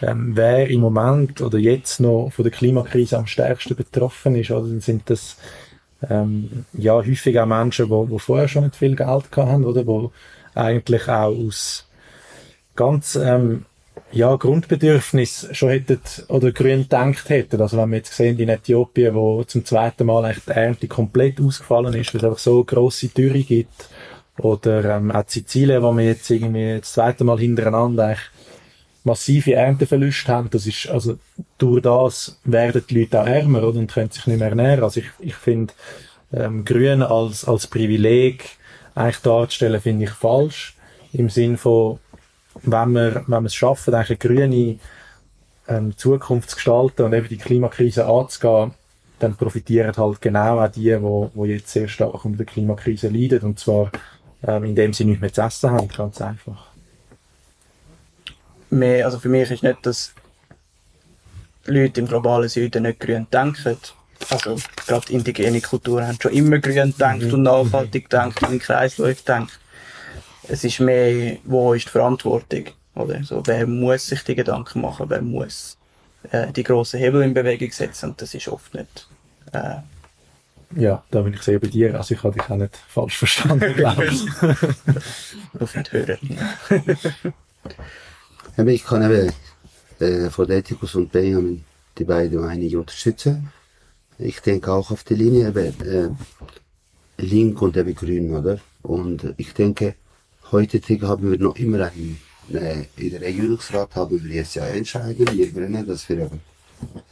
ähm, 0.02 0.32
wer 0.34 0.68
im 0.68 0.80
Moment 0.80 1.40
oder 1.40 1.58
jetzt 1.58 2.00
noch 2.00 2.30
von 2.30 2.42
der 2.42 2.52
Klimakrise 2.52 3.18
am 3.18 3.26
stärksten 3.26 3.76
betroffen 3.76 4.36
ist, 4.36 4.50
oder? 4.50 4.68
Dann 4.68 4.80
sind 4.80 5.10
das 5.10 5.36
ähm, 6.08 6.64
ja 6.72 6.94
häufig 6.94 7.38
auch 7.38 7.46
Menschen, 7.46 7.88
die, 7.88 8.12
die 8.12 8.18
vorher 8.18 8.48
schon 8.48 8.64
nicht 8.64 8.76
viel 8.76 8.96
Geld 8.96 9.36
haben, 9.36 9.64
oder? 9.64 9.84
Die 9.84 10.08
eigentlich 10.54 11.08
auch 11.08 11.34
aus 11.36 11.86
ganz 12.74 13.16
ähm, 13.16 13.66
ja, 14.12 14.34
Grundbedürfnis 14.34 15.48
schon 15.52 15.70
hätten 15.70 16.00
oder 16.28 16.52
grün 16.52 16.82
gedacht 16.82 17.28
hätten. 17.28 17.60
Also 17.60 17.76
wenn 17.76 17.90
wir 17.90 17.98
jetzt 17.98 18.14
sehen 18.14 18.38
in 18.38 18.48
Äthiopien, 18.48 19.14
wo 19.14 19.44
zum 19.44 19.64
zweiten 19.64 20.06
Mal 20.06 20.24
eigentlich 20.24 20.44
die 20.44 20.50
Ernte 20.50 20.88
komplett 20.88 21.40
ausgefallen 21.40 21.94
ist, 21.94 22.12
weil 22.12 22.20
es 22.20 22.24
einfach 22.24 22.38
so 22.38 22.64
grosse 22.64 23.08
Dürre 23.08 23.42
gibt. 23.42 23.88
Oder 24.38 24.96
ähm, 24.96 25.10
auch 25.10 25.24
Sizilien, 25.26 25.82
wo 25.82 25.92
wir 25.92 26.06
jetzt 26.06 26.30
irgendwie 26.30 26.78
das 26.80 26.92
zweite 26.92 27.24
Mal 27.24 27.38
hintereinander 27.38 28.06
eigentlich 28.06 28.30
massive 29.04 29.54
Ernteverluste 29.54 30.32
haben. 30.32 30.50
Das 30.50 30.66
ist, 30.66 30.88
also 30.88 31.18
durch 31.58 31.82
das 31.82 32.38
werden 32.44 32.84
die 32.88 33.00
Leute 33.00 33.20
auch 33.20 33.26
ärmer 33.26 33.62
oder, 33.62 33.78
und 33.78 33.92
können 33.92 34.10
sich 34.10 34.26
nicht 34.26 34.38
mehr 34.38 34.48
ernähren. 34.48 34.84
Also 34.84 35.00
ich, 35.00 35.06
ich 35.20 35.34
finde, 35.34 35.72
ähm, 36.32 36.64
Grün 36.64 37.02
als, 37.02 37.44
als 37.44 37.66
Privileg 37.66 38.44
eigentlich 38.94 39.22
darzustellen, 39.22 39.80
finde 39.80 40.04
ich 40.04 40.10
falsch. 40.10 40.76
Im 41.12 41.28
Sinn 41.28 41.56
von, 41.56 41.98
wenn 42.62 42.92
wir, 42.92 43.24
wenn 43.26 43.42
wir 43.42 43.46
es 43.46 43.54
schaffen, 43.54 43.94
eigentlich 43.94 44.22
eine 44.22 44.34
grüne 44.34 44.78
ähm, 45.68 45.96
Zukunft 45.96 46.50
zu 46.50 46.56
gestalten 46.56 47.02
und 47.02 47.12
eben 47.12 47.28
die 47.28 47.38
Klimakrise 47.38 48.06
anzugehen, 48.06 48.74
dann 49.18 49.36
profitieren 49.36 49.96
halt 49.96 50.20
genau 50.20 50.60
auch 50.60 50.70
die, 50.70 51.00
wo, 51.00 51.30
wo 51.34 51.44
jetzt 51.44 51.68
sehr 51.68 51.88
stark 51.88 52.24
unter 52.24 52.38
der 52.38 52.46
Klimakrise 52.46 53.08
leiden. 53.08 53.40
Und 53.40 53.58
zwar, 53.58 53.90
ähm, 54.46 54.64
indem 54.64 54.92
sie 54.92 55.04
nicht 55.04 55.20
mehr 55.20 55.32
zu 55.32 55.42
essen 55.42 55.70
haben, 55.70 55.88
ganz 55.88 56.20
einfach. 56.20 56.69
Mehr, 58.70 59.04
also 59.04 59.18
für 59.18 59.28
mich 59.28 59.50
ist 59.50 59.62
nicht, 59.62 59.84
dass 59.84 60.12
Leute 61.66 62.00
im 62.00 62.06
globalen 62.06 62.48
Süden 62.48 62.84
nicht 62.84 63.00
grün 63.00 63.26
denken. 63.32 63.76
Also, 64.28 64.56
gerade 64.86 65.12
indigene 65.12 65.60
Kulturen 65.60 66.06
haben 66.06 66.18
schon 66.20 66.32
immer 66.32 66.58
grün 66.58 66.92
gedacht 66.92 67.20
Mhm. 67.22 67.34
und 67.34 67.42
nachhaltig 67.42 68.04
gedacht 68.10 68.42
und 68.42 68.52
in 68.52 68.58
Kreisläufe 68.58 69.20
gedacht. 69.22 69.58
Es 70.48 70.62
ist 70.64 70.80
mehr, 70.80 71.36
wo 71.44 71.74
ist 71.74 71.86
die 71.86 71.90
Verantwortung? 71.90 72.64
Oder 72.94 73.22
so, 73.24 73.42
wer 73.46 73.66
muss 73.66 74.06
sich 74.08 74.22
die 74.24 74.34
Gedanken 74.34 74.80
machen? 74.82 75.06
Wer 75.08 75.22
muss 75.22 75.76
äh, 76.32 76.52
die 76.52 76.62
grossen 76.64 76.98
Hebel 77.00 77.22
in 77.22 77.34
Bewegung 77.34 77.70
setzen? 77.72 78.10
Und 78.10 78.20
das 78.22 78.34
ist 78.34 78.48
oft 78.48 78.74
nicht. 78.74 79.08
Äh, 79.52 79.76
Ja, 80.76 81.02
da 81.10 81.22
bin 81.22 81.34
ich 81.34 81.42
sehr 81.42 81.58
bei 81.58 81.68
dir. 81.68 81.94
Also 81.96 82.14
ich 82.14 82.22
habe 82.22 82.38
dich 82.38 82.48
auch 82.50 82.56
nicht 82.56 82.76
falsch 82.88 83.16
verstanden, 83.18 83.74
glaube 83.74 84.06
ich. 84.06 84.22
auf 85.60 85.74
nicht 85.74 85.92
hören. 85.92 86.18
Aber 88.60 88.72
ich 88.72 88.84
kann 88.84 89.02
eben 89.02 89.32
äh, 90.00 90.28
von 90.28 90.50
Ethicus 90.50 90.94
und 90.94 91.10
Benjamin 91.10 91.64
die 91.96 92.04
beiden 92.04 92.42
Meinungen 92.42 92.76
unterstützen. 92.76 93.50
Ich 94.18 94.40
denke 94.40 94.70
auch 94.70 94.90
auf 94.90 95.02
die 95.02 95.14
Linie 95.14 95.48
eben, 95.48 95.80
äh, 95.80 97.22
Link 97.22 97.62
und 97.62 97.74
eben 97.78 97.94
Grün, 97.94 98.36
oder? 98.36 98.60
Und 98.82 99.32
ich 99.38 99.54
denke, 99.54 99.94
heute 100.52 100.78
haben 101.08 101.30
wir 101.30 101.38
noch 101.38 101.56
immer 101.56 101.86
einen, 101.86 102.20
äh, 102.52 102.84
in 102.98 103.10
der 103.12 103.22
Regierungsrat 103.22 103.96
haben 103.96 104.22
wir 104.22 104.30
jetzt 104.30 104.56
ja 104.56 104.66
entscheiden, 104.66 105.26
wir 105.32 105.52
Grüne, 105.52 105.82
dass 105.82 106.06
wir 106.10 106.18
eben, 106.18 106.40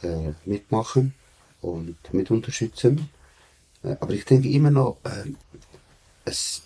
äh, 0.03 0.33
mitmachen 0.45 1.15
und 1.61 1.95
mit 2.13 2.29
unterstützen. 2.29 3.09
Äh, 3.83 3.95
aber 3.99 4.13
ich 4.13 4.25
denke 4.25 4.49
immer 4.49 4.69
noch, 4.69 4.97
äh, 5.03 5.31
es, 6.25 6.61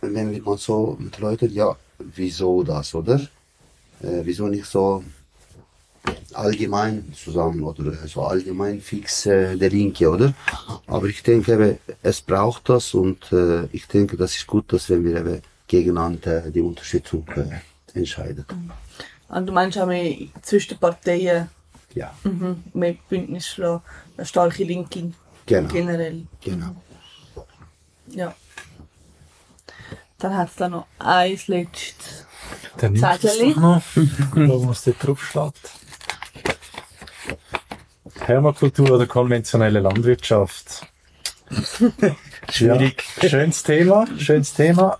wenn 0.00 0.44
man 0.44 0.58
so 0.58 0.96
mit 1.00 1.18
Leuten, 1.18 1.52
ja, 1.52 1.76
wieso 1.98 2.62
das, 2.62 2.94
oder? 2.94 3.28
Äh, 4.02 4.20
wieso 4.24 4.46
nicht 4.48 4.66
so 4.66 5.02
allgemein 6.32 7.12
zusammen 7.14 7.62
oder 7.62 7.92
so 8.06 8.22
allgemein 8.22 8.80
fix 8.80 9.26
äh, 9.26 9.56
der 9.56 9.70
Linke, 9.70 10.08
oder? 10.08 10.32
Aber 10.86 11.06
ich 11.06 11.22
denke, 11.22 11.78
es 12.02 12.20
braucht 12.20 12.68
das 12.68 12.94
und 12.94 13.30
äh, 13.32 13.64
ich 13.72 13.86
denke, 13.86 14.16
das 14.16 14.36
ist 14.36 14.46
gut, 14.46 14.72
dass 14.72 14.88
wenn 14.88 15.04
wir 15.04 15.16
eben 15.16 15.42
gegeneinander 15.66 16.50
die 16.50 16.60
Unterstützung 16.60 17.26
äh, 17.36 17.98
entscheiden. 17.98 18.46
Und 19.28 19.46
du 19.46 19.52
meinst 19.52 19.76
auch 19.78 19.86
mehr 19.86 20.16
zwischen 20.42 20.70
den 20.70 20.78
Parteien 20.78 21.48
Ja, 21.94 22.14
mhm, 22.24 22.64
mehr 22.72 22.94
Bündnis 23.08 23.46
schlagen, 23.48 23.82
eine 24.16 24.26
starke 24.26 24.64
Linke 24.64 25.12
genau, 25.44 25.68
generell. 25.68 26.26
genau. 26.42 26.74
Ja. 28.08 28.34
Dann 30.18 30.36
hat 30.36 30.48
es 30.48 30.56
da 30.56 30.68
noch 30.68 30.86
eins 30.98 31.46
letztes. 31.48 32.24
Dann 32.78 32.92
nimmt 32.92 33.04
es 33.04 33.20
Zettel. 33.20 33.54
doch 33.54 33.60
noch. 33.60 33.82
Schauen, 34.34 34.68
was 34.68 34.84
dort 34.84 35.06
drauf 35.06 35.24
steht. 35.24 35.52
Permakultur 38.24 38.90
oder 38.92 39.06
konventionelle 39.06 39.80
Landwirtschaft? 39.80 40.86
Schwierig. 42.50 43.04
Ja, 43.22 43.28
schönes 43.28 43.62
Thema, 43.62 44.06
schönes 44.18 44.54
Thema. 44.54 44.98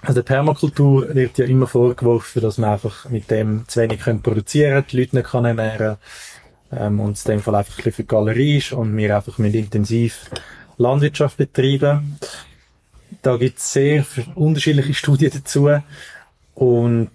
Also 0.00 0.20
der 0.20 0.22
Permakultur 0.22 1.14
wird 1.14 1.38
ja 1.38 1.46
immer 1.46 1.66
vorgeworfen, 1.66 2.42
dass 2.42 2.58
man 2.58 2.70
einfach 2.70 3.08
mit 3.08 3.30
dem 3.30 3.64
zu 3.68 3.80
wenig 3.80 4.00
können 4.00 4.22
produzieren 4.22 4.84
die 4.90 4.98
Leute 4.98 5.16
nicht 5.16 5.28
kann 5.28 5.44
ernähren 5.44 5.96
ähm, 6.72 7.00
und 7.00 7.12
es 7.12 7.24
in 7.24 7.32
dem 7.32 7.40
Fall 7.40 7.54
einfach 7.54 7.74
ein 7.74 7.76
bisschen 7.76 7.92
für 7.92 8.02
die 8.02 8.08
Galerie 8.08 8.58
ist 8.58 8.72
und 8.72 8.96
wir 8.96 9.16
einfach 9.16 9.38
mit 9.38 9.54
intensiv 9.54 10.30
Landwirtschaft 10.76 11.36
betreiben. 11.36 12.18
Da 13.22 13.36
gibt 13.36 13.58
es 13.58 13.72
sehr 13.72 14.04
unterschiedliche 14.34 14.92
Studien 14.92 15.30
dazu. 15.32 15.70
Und 16.54 17.10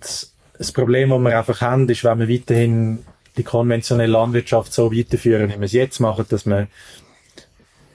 das 0.58 0.72
Problem, 0.72 1.10
das 1.10 1.20
wir 1.20 1.38
einfach 1.38 1.62
haben, 1.62 1.88
ist, 1.90 2.04
wenn 2.04 2.20
wir 2.20 2.30
weiterhin 2.30 3.06
die 3.38 3.44
konventionelle 3.44 4.12
Landwirtschaft 4.12 4.74
so 4.74 4.94
weiterführen, 4.94 5.50
wie 5.50 5.60
wir 5.60 5.66
es 5.66 5.72
jetzt 5.72 6.00
machen, 6.00 6.26
dass 6.30 6.46
wir 6.46 6.68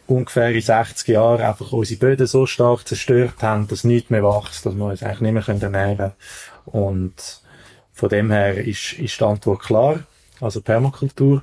ungefähr 0.06 0.50
in 0.50 0.60
60 0.60 1.08
Jahren 1.08 1.42
einfach 1.42 1.72
unsere 1.72 2.00
Böden 2.00 2.26
so 2.26 2.46
stark 2.46 2.86
zerstört 2.86 3.42
haben, 3.42 3.68
dass 3.68 3.84
nichts 3.84 4.10
mehr 4.10 4.22
wächst, 4.22 4.64
dass 4.64 4.74
wir 4.74 4.84
uns 4.84 5.02
eigentlich 5.02 5.20
nicht 5.20 5.46
mehr 5.46 5.62
ernähren 5.62 5.96
können. 5.96 6.12
Und 6.66 7.40
von 7.92 8.08
dem 8.08 8.30
her 8.30 8.56
ist, 8.56 8.94
ist 8.94 9.20
die 9.20 9.24
Antwort 9.24 9.62
klar. 9.62 10.00
Also 10.40 10.60
Permakultur. 10.60 11.42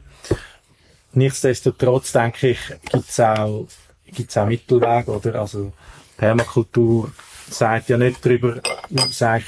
Nichtsdestotrotz 1.13 2.11
denke 2.11 2.49
ich, 2.49 2.59
gibt's 2.91 3.19
auch, 3.19 3.67
gibt's 4.05 4.37
auch 4.37 4.45
Mittelweg, 4.45 5.07
oder? 5.07 5.35
Also 5.35 5.73
Permakultur 6.17 7.11
sagt 7.49 7.89
ja 7.89 7.97
nicht 7.97 8.25
darüber, 8.25 8.61
sag, 9.09 9.43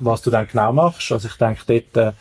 was 0.00 0.22
du 0.22 0.30
dann 0.30 0.46
genau 0.46 0.72
machst. 0.72 1.12
Also 1.12 1.28
ich 1.28 1.34
denke 1.34 1.62
dort, 1.66 1.96
äh, 1.96 2.12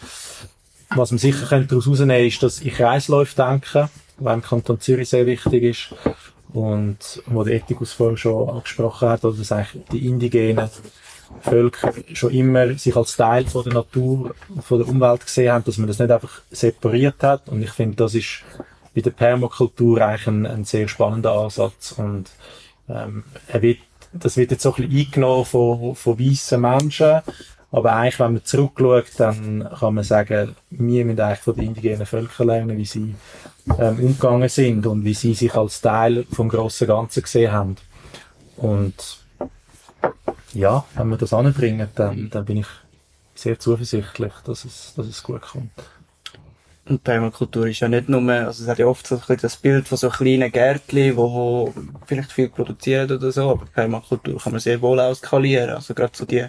was 0.95 1.11
man 1.11 1.19
sicher 1.19 1.45
könnte 1.47 1.67
daraus 1.69 1.85
herausnehmen 1.85 2.25
ist, 2.25 2.41
dass 2.41 2.61
ich 2.61 2.73
Kreisläufe 2.73 3.35
denke, 3.35 3.89
was 4.17 4.33
im 4.33 4.41
Kanton 4.41 4.79
Zürich 4.79 5.09
sehr 5.09 5.25
wichtig 5.25 5.63
ist. 5.63 5.95
Und 6.51 7.21
wo 7.27 7.43
der 7.43 7.55
Ethikus 7.55 7.93
vorher 7.93 8.17
schon 8.17 8.49
angesprochen 8.49 9.09
hat, 9.09 9.23
oder 9.23 9.37
dass 9.37 9.51
eigentlich 9.51 9.83
die 9.91 10.07
indigenen 10.07 10.69
Völker 11.41 11.93
schon 12.13 12.31
immer 12.31 12.73
sich 12.73 12.95
als 12.95 13.15
Teil 13.15 13.45
von 13.45 13.63
der 13.63 13.73
Natur, 13.73 14.33
von 14.61 14.79
der 14.79 14.87
Umwelt 14.87 15.25
gesehen 15.25 15.51
haben, 15.51 15.63
dass 15.63 15.77
man 15.77 15.87
das 15.87 15.99
nicht 15.99 16.11
einfach 16.11 16.41
separiert 16.49 17.21
hat. 17.21 17.47
Und 17.49 17.61
ich 17.61 17.69
finde, 17.69 17.97
das 17.97 18.15
ist 18.15 18.41
bei 18.95 19.01
der 19.01 19.11
Permakultur 19.11 20.01
eigentlich 20.01 20.27
ein, 20.27 20.47
ein 20.47 20.65
sehr 20.65 20.87
spannender 20.87 21.33
Ansatz. 21.33 21.91
Und 21.91 22.31
ähm, 22.89 23.23
er 23.47 23.61
wird, 23.61 23.77
das 24.13 24.37
wird 24.37 24.51
jetzt 24.51 24.63
so 24.63 24.73
ein 24.73 24.87
bisschen 24.87 25.05
eingenommen 25.05 25.45
von, 25.45 25.95
von 25.95 26.19
weißen 26.19 26.59
Menschen. 26.59 27.21
Aber 27.71 27.93
eigentlich, 27.93 28.19
wenn 28.19 28.33
man 28.33 28.43
zurückschaut, 28.45 29.19
dann 29.19 29.69
kann 29.79 29.93
man 29.93 30.03
sagen, 30.03 30.55
wir 30.71 31.05
müssen 31.05 31.19
eigentlich 31.19 31.39
von 31.39 31.55
den 31.55 31.65
indigenen 31.65 32.05
Völkern 32.05 32.47
lernen, 32.47 32.77
wie 32.77 32.85
sie 32.85 33.15
ähm, 33.77 33.99
umgegangen 33.99 34.49
sind 34.49 34.87
und 34.87 35.03
wie 35.03 35.13
sie 35.13 35.35
sich 35.35 35.53
als 35.53 35.79
Teil 35.81 36.25
vom 36.31 36.49
grossen 36.49 36.87
Ganzen 36.87 37.21
gesehen 37.21 37.51
haben. 37.51 37.75
Und 38.57 39.19
ja, 40.53 40.83
wenn 40.95 41.09
wir 41.09 41.17
das 41.17 41.33
anbringen, 41.33 41.89
dann, 41.93 42.29
dann 42.31 42.45
bin 42.45 42.57
ich 42.57 42.67
sehr 43.35 43.59
zuversichtlich, 43.59 44.33
dass 44.45 44.65
es, 44.65 44.93
dass 44.95 45.05
es 45.05 45.21
gut 45.21 45.41
kommt. 45.41 45.71
Und 46.89 47.03
Permakultur 47.03 47.67
ist 47.67 47.81
ja 47.81 47.87
nicht 47.87 48.09
nur, 48.09 48.21
also 48.31 48.63
es 48.63 48.67
hat 48.67 48.79
ja 48.79 48.87
oft 48.87 49.05
so 49.05 49.21
ein 49.27 49.37
das 49.39 49.57
Bild 49.57 49.87
von 49.87 49.97
so 49.97 50.09
kleinen 50.09 50.51
Gärtchen, 50.51 51.15
wo 51.15 51.71
vielleicht 52.07 52.31
viel 52.31 52.49
produzieren 52.49 53.11
oder 53.11 53.31
so, 53.31 53.51
aber 53.51 53.65
Permakultur 53.67 54.39
kann 54.39 54.53
man 54.53 54.59
sehr 54.59 54.81
wohl 54.81 54.99
auch 54.99 55.13
skalieren. 55.13 55.69
Also 55.69 55.93
gerade 55.93 56.17
so 56.17 56.25
die 56.25 56.45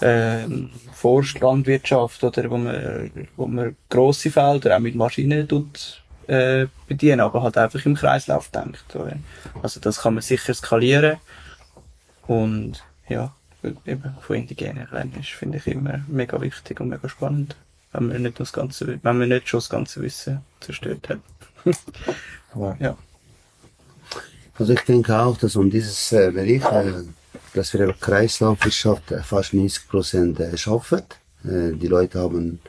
ähm, 0.00 0.70
Forstlandwirtschaft 0.92 2.22
oder 2.22 2.48
wo 2.48 2.58
man, 2.58 3.10
wo 3.36 3.46
man 3.46 3.76
grosse 3.88 4.30
Felder 4.30 4.76
auch 4.76 4.80
mit 4.80 4.94
Maschinen 4.94 5.48
tut 5.48 6.02
äh, 6.28 6.66
bedienen, 6.86 7.20
aber 7.20 7.42
halt 7.42 7.58
einfach 7.58 7.84
im 7.84 7.96
Kreislauf 7.96 8.50
denkt. 8.50 8.94
Oder? 8.94 9.16
Also 9.62 9.80
das 9.80 10.00
kann 10.00 10.14
man 10.14 10.22
sicher 10.22 10.54
skalieren 10.54 11.16
und 12.28 12.84
ja, 13.08 13.34
eben 13.84 14.14
von 14.20 14.36
indigener 14.36 14.86
lernen 14.92 15.14
ist, 15.18 15.30
finde 15.30 15.58
ich 15.58 15.66
immer 15.66 16.00
mega 16.06 16.40
wichtig 16.40 16.80
und 16.80 16.88
mega 16.88 17.08
spannend, 17.08 17.56
wenn 17.96 18.08
man 18.08 18.22
nicht 18.22 18.40
das 18.40 18.52
ganze, 18.52 18.98
wenn 19.02 19.18
man 19.18 19.28
nicht 19.28 19.48
schon 19.48 19.58
das 19.58 19.68
ganze 19.68 20.02
Wissen 20.02 20.40
zerstört 20.60 21.08
hat. 21.08 21.18
ja. 22.80 22.96
Also 24.58 24.72
ich 24.72 24.80
denke 24.82 25.18
auch, 25.18 25.36
dass 25.36 25.56
um 25.56 25.70
dieses 25.70 26.12
äh, 26.12 26.30
Bereich, 26.30 26.64
äh, 26.72 27.04
dass 27.54 27.74
wir 27.74 27.92
Kreislaufwirtschaft 27.92 29.12
äh, 29.12 29.22
fast 29.22 29.52
90 29.52 29.88
Prozent 29.88 30.40
äh, 30.40 30.56
schaffen. 30.56 31.02
Äh, 31.44 31.72
die 31.72 31.88
Leute 31.88 32.20
haben 32.20 32.60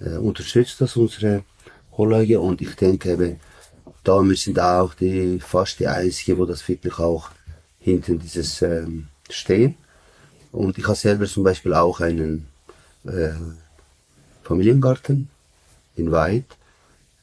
äh, 0.00 0.16
unterstützt 0.16 0.80
das 0.80 0.96
unsere 0.96 1.44
Kollegen 1.90 2.38
und 2.38 2.60
ich 2.60 2.74
denke 2.76 3.12
eben, 3.12 3.40
da 4.04 4.22
wir 4.22 4.36
sind 4.36 4.60
auch 4.60 4.94
die, 4.94 5.40
fast 5.40 5.80
die 5.80 5.88
Einzigen, 5.88 6.38
wo 6.38 6.46
das 6.46 6.66
wirklich 6.68 6.98
auch 6.98 7.30
hinter 7.80 8.14
dieses 8.14 8.62
ähm, 8.62 9.08
stehen. 9.28 9.76
Und 10.52 10.78
ich 10.78 10.84
habe 10.84 10.96
selber 10.96 11.26
zum 11.26 11.42
Beispiel 11.42 11.74
auch 11.74 12.00
einen 12.00 12.46
äh, 13.04 13.30
Familiengarten 14.48 15.28
in 15.96 16.10
Weid, 16.10 16.46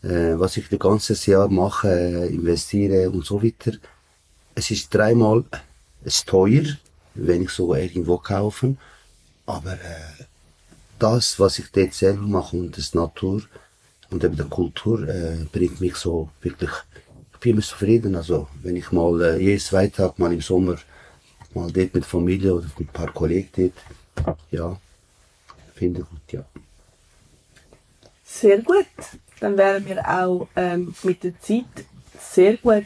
äh, 0.03 0.37
was 0.37 0.57
ich 0.57 0.69
das 0.69 0.79
ganze 0.79 1.13
Jahr 1.31 1.47
mache, 1.49 1.89
äh, 1.89 2.27
investiere 2.27 3.09
und 3.09 3.25
so 3.25 3.41
weiter. 3.41 3.71
Es 4.53 4.69
ist 4.69 4.93
dreimal 4.93 5.43
es 6.03 6.23
teuer, 6.23 6.65
wenn 7.15 7.41
ich 7.41 7.49
so 7.49 7.73
irgendwo 7.73 8.19
kaufen, 8.19 8.77
aber 9.47 9.73
äh, 9.73 10.23
das, 10.99 11.39
was 11.39 11.57
ich 11.57 11.71
dort 11.71 11.95
selber 11.95 12.27
mache 12.27 12.55
und 12.57 12.77
das 12.77 12.93
Natur 12.93 13.41
und 14.11 14.23
eben 14.23 14.37
der 14.37 14.45
Kultur 14.45 15.07
äh, 15.09 15.45
bringt 15.51 15.81
mich 15.81 15.95
so 15.95 16.29
wirklich, 16.41 16.69
ich 17.33 17.39
bin 17.39 17.53
immer 17.53 17.61
zufrieden. 17.61 18.15
Also 18.15 18.47
wenn 18.61 18.75
ich 18.75 18.91
mal 18.91 19.19
äh, 19.21 19.37
jeden 19.41 19.59
zwei 19.59 19.87
Tag 19.87 20.19
mal 20.19 20.31
im 20.31 20.41
Sommer 20.41 20.77
mal 21.55 21.71
dort 21.71 21.95
mit 21.95 22.05
Familie 22.05 22.53
oder 22.53 22.67
mit 22.77 22.89
ein 22.89 22.93
paar 22.93 23.11
Kollegen 23.11 23.49
dort, 23.55 24.37
ja, 24.51 24.79
finde 25.73 26.01
ich 26.01 26.09
gut, 26.09 26.31
ja. 26.31 26.64
Sehr 28.39 28.57
gut. 28.57 28.85
Dann 29.39 29.57
wären 29.57 29.85
wir 29.85 30.05
auch 30.05 30.49
ähm, 30.57 30.93
mit 31.03 31.23
der 31.23 31.39
Zeit 31.39 31.85
sehr 32.19 32.57
gut 32.57 32.83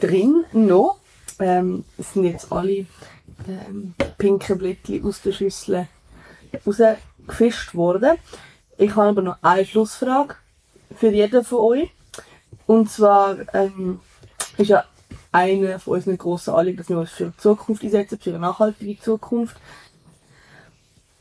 drin 0.00 0.46
noch. 0.52 1.00
Ähm, 1.38 1.84
es 1.98 2.14
sind 2.14 2.24
jetzt 2.24 2.50
alle 2.50 2.86
ähm, 3.46 3.94
pinke 4.16 4.56
Blättchen 4.56 5.04
aus 5.04 5.20
der 5.20 5.32
Schüssel 5.32 5.86
rausgefischt 6.66 7.74
worden. 7.74 8.16
Ich 8.78 8.96
habe 8.96 9.08
aber 9.08 9.20
noch 9.20 9.36
eine 9.42 9.66
Schlussfrage 9.66 10.36
für 10.96 11.10
jeden 11.10 11.44
von 11.44 11.58
euch. 11.58 11.90
Und 12.66 12.90
zwar 12.90 13.36
ähm, 13.52 14.00
ist 14.56 14.68
ja 14.68 14.84
eine 15.30 15.78
von 15.78 15.94
unseren 15.94 16.16
grossen 16.16 16.54
Anliegen, 16.54 16.78
dass 16.78 16.88
wir 16.88 16.98
uns 17.00 17.10
für 17.10 17.26
die 17.26 17.36
Zukunft 17.36 17.84
einsetzen, 17.84 18.18
für 18.18 18.30
eine 18.30 18.38
nachhaltige 18.38 18.98
Zukunft. 18.98 19.56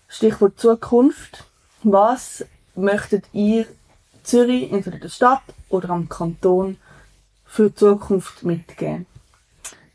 Stichwort 0.08 0.58
Zukunft. 0.58 1.44
Was 1.84 2.46
möchtet 2.76 3.26
ihr 3.34 3.66
Zürich, 4.24 4.72
entweder 4.72 5.00
der 5.00 5.10
Stadt 5.10 5.44
oder 5.70 5.90
am 5.90 6.10
Kanton, 6.10 6.78
für 7.46 7.70
die 7.70 7.76
Zukunft 7.76 8.44
mitgeben? 8.44 9.06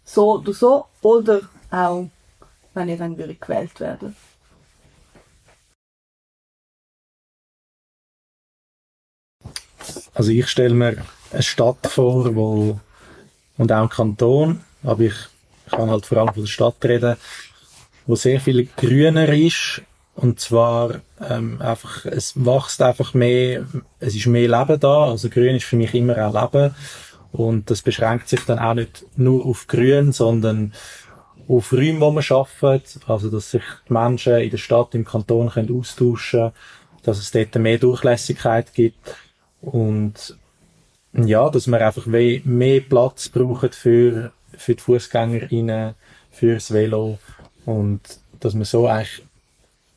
So 0.05 0.35
oder 0.35 0.53
so, 0.53 0.87
oder 1.03 1.41
auch, 1.71 2.09
wenn 2.75 2.89
ihr 2.89 2.97
dann 2.97 3.19
würde 3.19 3.35
gewählt 3.35 3.81
werden 3.81 4.17
Also 10.19 10.33
ich 10.33 10.49
stelle 10.49 10.75
mir 10.75 10.97
eine 11.31 11.43
Stadt 11.43 11.87
vor, 11.87 12.35
wo, 12.35 12.81
und 13.57 13.73
auch 13.73 13.79
einen 13.79 13.89
Kanton, 13.89 14.65
aber 14.83 15.03
ich 15.03 15.15
kann 15.71 15.91
halt 15.91 16.07
vor 16.07 16.19
allem 16.19 16.35
von 16.35 16.43
der 16.43 16.49
Stadt 16.51 16.85
reden, 16.85 17.17
wo 18.05 18.17
sehr 18.17 18.41
viel 18.41 18.67
grüner 18.77 19.29
ist, 19.29 19.83
und 20.19 20.41
zwar 20.41 20.97
ähm, 21.31 21.63
einfach, 21.63 22.05
es 22.05 22.35
wächst 22.35 22.83
einfach 22.83 23.15
mehr, 23.15 23.65
es 24.01 24.17
ist 24.17 24.27
mehr 24.27 24.49
Leben 24.49 24.81
da, 24.81 25.11
also 25.11 25.29
grün 25.29 25.55
ist 25.55 25.65
für 25.65 25.77
mich 25.77 25.95
immer 25.95 26.19
auch 26.27 26.35
Leben. 26.35 26.75
Und 27.31 27.71
das 27.71 27.83
beschränkt 27.83 28.29
sich 28.29 28.45
dann 28.45 28.59
auch 28.59 28.75
nicht 28.75 29.05
nur 29.17 29.47
auf 29.47 29.69
grün, 29.69 30.11
sondern 30.13 30.73
auf 31.47 31.73
Räume, 31.73 32.01
wo 32.01 32.11
man 32.11 32.25
arbeitet, 32.29 33.03
also 33.07 33.31
dass 33.31 33.53
sich 33.53 33.63
die 33.89 33.93
Menschen 33.93 34.39
in 34.39 34.51
der 34.51 34.59
Stadt, 34.59 34.95
im 34.95 35.05
Kanton 35.05 35.51
können 35.51 35.79
austauschen 35.79 36.53
dass 37.05 37.19
es 37.19 37.31
dort 37.31 37.55
mehr 37.55 37.79
Durchlässigkeit 37.79 38.75
gibt. 38.75 39.17
Und 39.63 40.37
ja, 41.15 41.49
dass 41.49 41.69
man 41.69 41.81
einfach 41.81 42.07
mehr 42.07 42.81
Platz 42.81 43.29
braucht 43.29 43.75
für, 43.75 44.33
für 44.57 44.75
die 44.75 44.83
Fußgängerinnen, 44.83 45.95
fürs 46.31 46.73
Velo. 46.73 47.19
Und 47.65 48.01
dass 48.41 48.55
man 48.55 48.65
so 48.65 48.89
eigentlich 48.89 49.23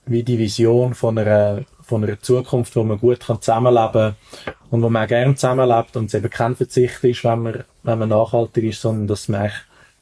wie 0.06 0.24
die 0.24 0.40
Vision 0.40 0.94
von 0.94 1.18
einer, 1.18 1.64
von 1.82 2.04
einer 2.04 2.20
Zukunft, 2.20 2.76
wo 2.76 2.84
man 2.84 3.00
gut 3.00 3.24
zusammenleben 3.24 4.16
kann 4.44 4.54
und 4.70 4.82
wo 4.82 4.90
man 4.90 5.04
auch 5.04 5.08
gerne 5.08 5.36
zusammenlebt 5.36 5.96
und 5.96 6.06
es 6.06 6.14
eben 6.14 6.30
kein 6.30 6.56
Verzicht 6.56 7.04
ist, 7.04 7.24
wenn 7.24 7.40
man, 7.40 7.64
wenn 7.84 8.00
man 8.00 8.10
nachhaltig 8.10 8.64
ist, 8.66 8.82
sondern 8.82 9.08
dass 9.08 9.28
man 9.28 9.52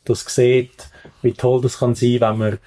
das 0.05 0.21
sieht, 0.21 0.89
wie 1.21 1.33
toll 1.33 1.61
das 1.61 1.79
kann 1.79 1.95
sein, 1.95 2.21
wenn 2.21 2.37
man 2.37 2.59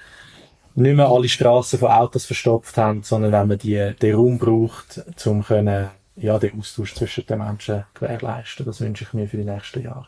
nicht 0.75 0.95
mehr 0.95 1.07
alle 1.07 1.29
Straßen 1.29 1.79
von 1.79 1.91
Autos 1.91 2.25
verstopft 2.25 2.77
haben, 2.77 3.03
sondern 3.03 3.31
wenn 3.31 3.47
man 3.47 3.57
die, 3.57 3.93
den 4.01 4.15
Raum 4.15 4.39
braucht, 4.39 5.03
um 5.25 5.43
können, 5.43 5.89
ja, 6.15 6.37
den 6.39 6.59
Austausch 6.59 6.95
zwischen 6.95 7.25
den 7.25 7.39
Menschen 7.39 7.85
gewährleisten. 7.93 8.65
Das 8.65 8.81
wünsche 8.81 9.03
ich 9.03 9.13
mir 9.13 9.27
für 9.27 9.37
die 9.37 9.45
nächsten 9.45 9.83
Jahre. 9.83 10.07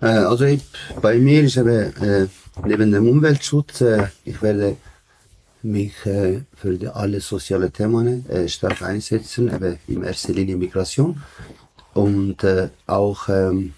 Also 0.00 0.44
ich, 0.44 0.62
bei 1.00 1.18
mir 1.18 1.42
ist 1.44 1.56
eben 1.56 1.96
äh, 2.02 2.26
neben 2.64 2.92
dem 2.92 3.08
Umweltschutz, 3.08 3.80
äh, 3.80 4.08
ich 4.24 4.40
werde 4.42 4.76
mich 5.62 5.94
äh, 6.06 6.42
für 6.54 6.94
alle 6.94 7.20
sozialen 7.20 7.72
Themen 7.72 8.28
äh, 8.28 8.48
stark 8.48 8.82
einsetzen, 8.82 9.52
eben 9.54 9.78
in 9.86 10.02
erster 10.02 10.32
Linie 10.32 10.56
Migration 10.56 11.22
und 11.94 12.42
äh, 12.44 12.68
auch 12.86 13.28
ähm, 13.28 13.74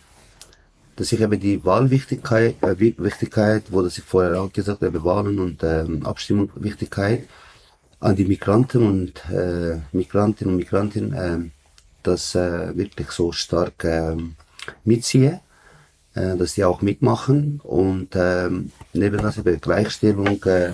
dass 0.97 1.13
ich 1.13 1.21
eben 1.21 1.41
die 1.41 1.65
Wahlwichtigkeit, 1.65 2.63
äh, 2.63 2.79
Wichtigkeit, 2.79 3.65
wo 3.71 3.83
das 3.83 3.99
ich 3.99 4.05
vorher 4.05 4.41
auch 4.41 4.53
gesagt 4.53 4.83
habe, 4.83 5.05
Wahlen 5.05 5.39
und 5.39 5.63
ähm, 5.63 6.05
Abstimmung 6.07 6.51
an 8.01 8.17
die 8.17 8.25
Migranten 8.25 8.87
und 8.87 9.25
äh, 9.31 9.81
Migrantinnen 9.93 10.55
und 10.55 10.59
Migranten, 10.59 11.13
äh, 11.13 11.39
das 12.03 12.35
äh, 12.35 12.77
wirklich 12.77 13.11
so 13.11 13.33
stark 13.33 13.83
äh, 13.85 14.17
mitziehe, 14.85 15.41
äh, 16.15 16.37
dass 16.37 16.55
die 16.55 16.65
auch 16.65 16.83
mitmachen 16.83 17.61
und 17.63 18.15
äh, 18.15 18.49
neben 18.93 19.19
das 19.19 19.39
eben 19.39 19.61
Gleichstellung, 19.61 20.43
äh, 20.45 20.73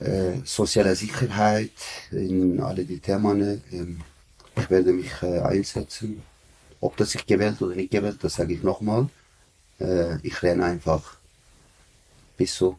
äh, 0.00 0.40
soziale 0.44 0.94
Sicherheit 0.94 1.72
in 2.10 2.60
alle 2.60 2.84
die 2.84 2.98
Themen. 2.98 3.40
Äh, 3.42 4.60
ich 4.60 4.70
werde 4.70 4.92
mich 4.92 5.10
äh, 5.22 5.40
einsetzen. 5.40 6.22
Ob 6.80 6.96
das 6.96 7.14
ich 7.14 7.26
gewählt 7.26 7.60
oder 7.62 7.74
nicht 7.74 7.90
gewählt, 7.90 8.18
das 8.22 8.34
sage 8.34 8.54
ich 8.54 8.62
nochmal. 8.62 9.08
Äh, 9.80 10.18
ich 10.22 10.42
renne 10.42 10.64
einfach 10.64 11.16
bis 12.36 12.54
so 12.54 12.78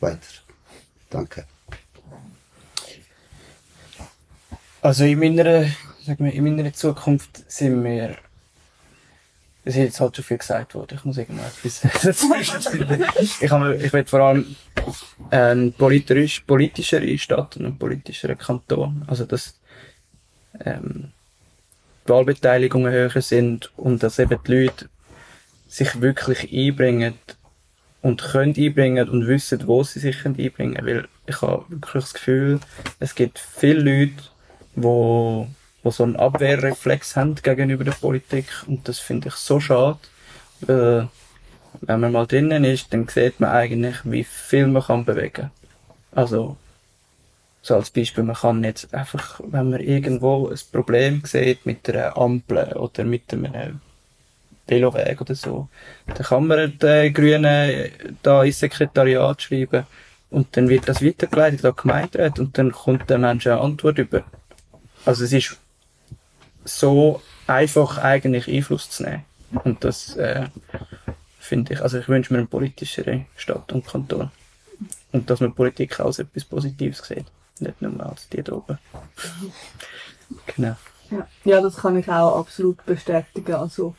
weiter. 0.00 0.20
Danke. 1.10 1.46
Also 4.80 5.04
in 5.04 5.18
meiner, 5.18 5.66
sag 6.04 6.20
mal, 6.20 6.30
in 6.30 6.44
meiner 6.44 6.72
Zukunft 6.72 7.50
sind 7.50 7.84
wir 7.84 8.16
es 9.64 9.76
ist 9.76 9.82
jetzt 9.82 10.00
halt 10.00 10.14
schon 10.14 10.24
viel 10.24 10.38
gesagt 10.38 10.74
worden. 10.74 10.98
Ich 10.98 11.04
muss 11.04 11.16
irgendwas 11.16 11.82
ich, 13.40 13.50
habe, 13.50 13.76
ich 13.76 13.92
will 13.92 14.04
vor 14.04 14.20
allem 14.20 14.56
eine 15.30 15.70
politisch, 15.70 16.40
politischere 16.40 17.16
Stadt 17.16 17.56
und 17.56 17.64
einen 17.64 17.78
politischeren 17.78 18.36
Kanton. 18.36 19.04
Also, 19.06 19.24
dass 19.24 19.58
ähm, 20.64 21.12
die 22.04 22.10
Wahlbeteiligungen 22.10 22.92
höher 22.92 23.22
sind 23.22 23.72
und 23.76 24.02
dass 24.02 24.18
eben 24.18 24.38
die 24.46 24.52
Leute 24.52 24.90
sich 25.66 26.00
wirklich 26.02 26.52
einbringen 26.52 27.14
und 28.02 28.20
können 28.20 28.54
einbringen 28.54 29.08
und 29.08 29.26
wissen, 29.26 29.66
wo 29.66 29.82
sie 29.82 29.98
sich 29.98 30.26
einbringen 30.26 30.74
können. 30.74 30.86
Weil 30.86 31.08
ich 31.26 31.40
habe 31.40 31.64
wirklich 31.70 32.04
das 32.04 32.12
Gefühl, 32.12 32.60
es 33.00 33.14
gibt 33.14 33.38
viele 33.38 33.80
Leute, 33.80 34.22
die 34.76 35.46
die 35.84 35.90
so 35.90 36.04
einen 36.04 36.16
Abwehrreflex 36.16 37.16
haben 37.16 37.34
gegenüber 37.36 37.84
der 37.84 37.92
Politik. 37.92 38.46
Und 38.66 38.88
das 38.88 38.98
finde 38.98 39.28
ich 39.28 39.34
so 39.34 39.60
schade. 39.60 39.98
Weil, 40.60 41.08
wenn 41.80 42.00
man 42.00 42.12
mal 42.12 42.26
drinnen 42.26 42.64
ist, 42.64 42.92
dann 42.92 43.08
sieht 43.08 43.40
man 43.40 43.50
eigentlich, 43.50 43.96
wie 44.04 44.24
viel 44.24 44.66
man 44.66 44.82
kann 44.82 45.04
bewegen. 45.04 45.50
Also, 46.12 46.56
so 47.62 47.74
als 47.74 47.90
Beispiel, 47.90 48.24
man 48.24 48.36
kann 48.36 48.62
jetzt 48.62 48.92
einfach, 48.94 49.40
wenn 49.44 49.70
man 49.70 49.80
irgendwo 49.80 50.48
ein 50.48 50.58
Problem 50.70 51.22
sieht 51.24 51.66
mit 51.66 51.88
einer 51.88 52.16
Ampel 52.16 52.74
oder 52.74 53.04
mit 53.04 53.32
einem 53.32 53.80
Veloweg 54.66 55.20
oder 55.20 55.34
so, 55.34 55.68
dann 56.06 56.16
kann 56.24 56.46
man 56.46 56.78
den 56.78 57.12
Grünen 57.12 57.90
da 58.22 58.44
ins 58.44 58.60
Sekretariat 58.60 59.42
schreiben 59.42 59.86
und 60.30 60.56
dann 60.56 60.68
wird 60.68 60.88
das 60.88 61.02
weitergeleitet 61.02 61.64
an 61.64 61.76
Gemeinderat 61.76 62.38
und 62.38 62.56
dann 62.58 62.72
kommt 62.72 63.08
der 63.08 63.18
Mensch 63.18 63.46
eine 63.46 63.60
Antwort 63.60 63.98
über. 63.98 64.24
Also 65.04 65.24
es 65.24 65.32
ist 65.32 65.58
so 66.64 67.22
einfach 67.46 67.98
eigentlich 67.98 68.48
Einfluss 68.48 68.90
zu 68.90 69.04
nehmen. 69.04 69.24
Und 69.64 69.84
das 69.84 70.16
äh, 70.16 70.46
finde 71.38 71.74
ich, 71.74 71.82
also 71.82 71.98
ich 71.98 72.08
wünsche 72.08 72.32
mir 72.32 72.40
eine 72.40 72.48
politischere 72.48 73.26
Stadt 73.36 73.72
und 73.72 73.86
Kanton. 73.86 74.30
Und 75.12 75.30
dass 75.30 75.40
man 75.40 75.54
Politik 75.54 76.00
als 76.00 76.18
etwas 76.18 76.44
Positives 76.44 77.06
sieht. 77.06 77.26
Nicht 77.60 77.80
nur 77.80 78.04
als 78.04 78.28
die 78.28 78.42
da 78.42 78.52
oben. 78.52 78.78
genau. 80.56 80.76
Ja. 81.10 81.28
ja, 81.44 81.60
das 81.60 81.76
kann 81.76 81.96
ich 81.96 82.08
auch 82.08 82.38
absolut 82.40 82.84
bestätigen. 82.84 83.54
Also 83.54 83.94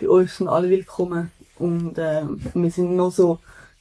bei 0.00 0.08
uns 0.08 0.36
sind 0.36 0.48
alle 0.48 0.68
willkommen 0.68 1.32
und 1.58 1.98
äh, 1.98 2.22
wir 2.54 2.70
sind 2.70 2.94
noch 2.94 3.10
so 3.10 3.38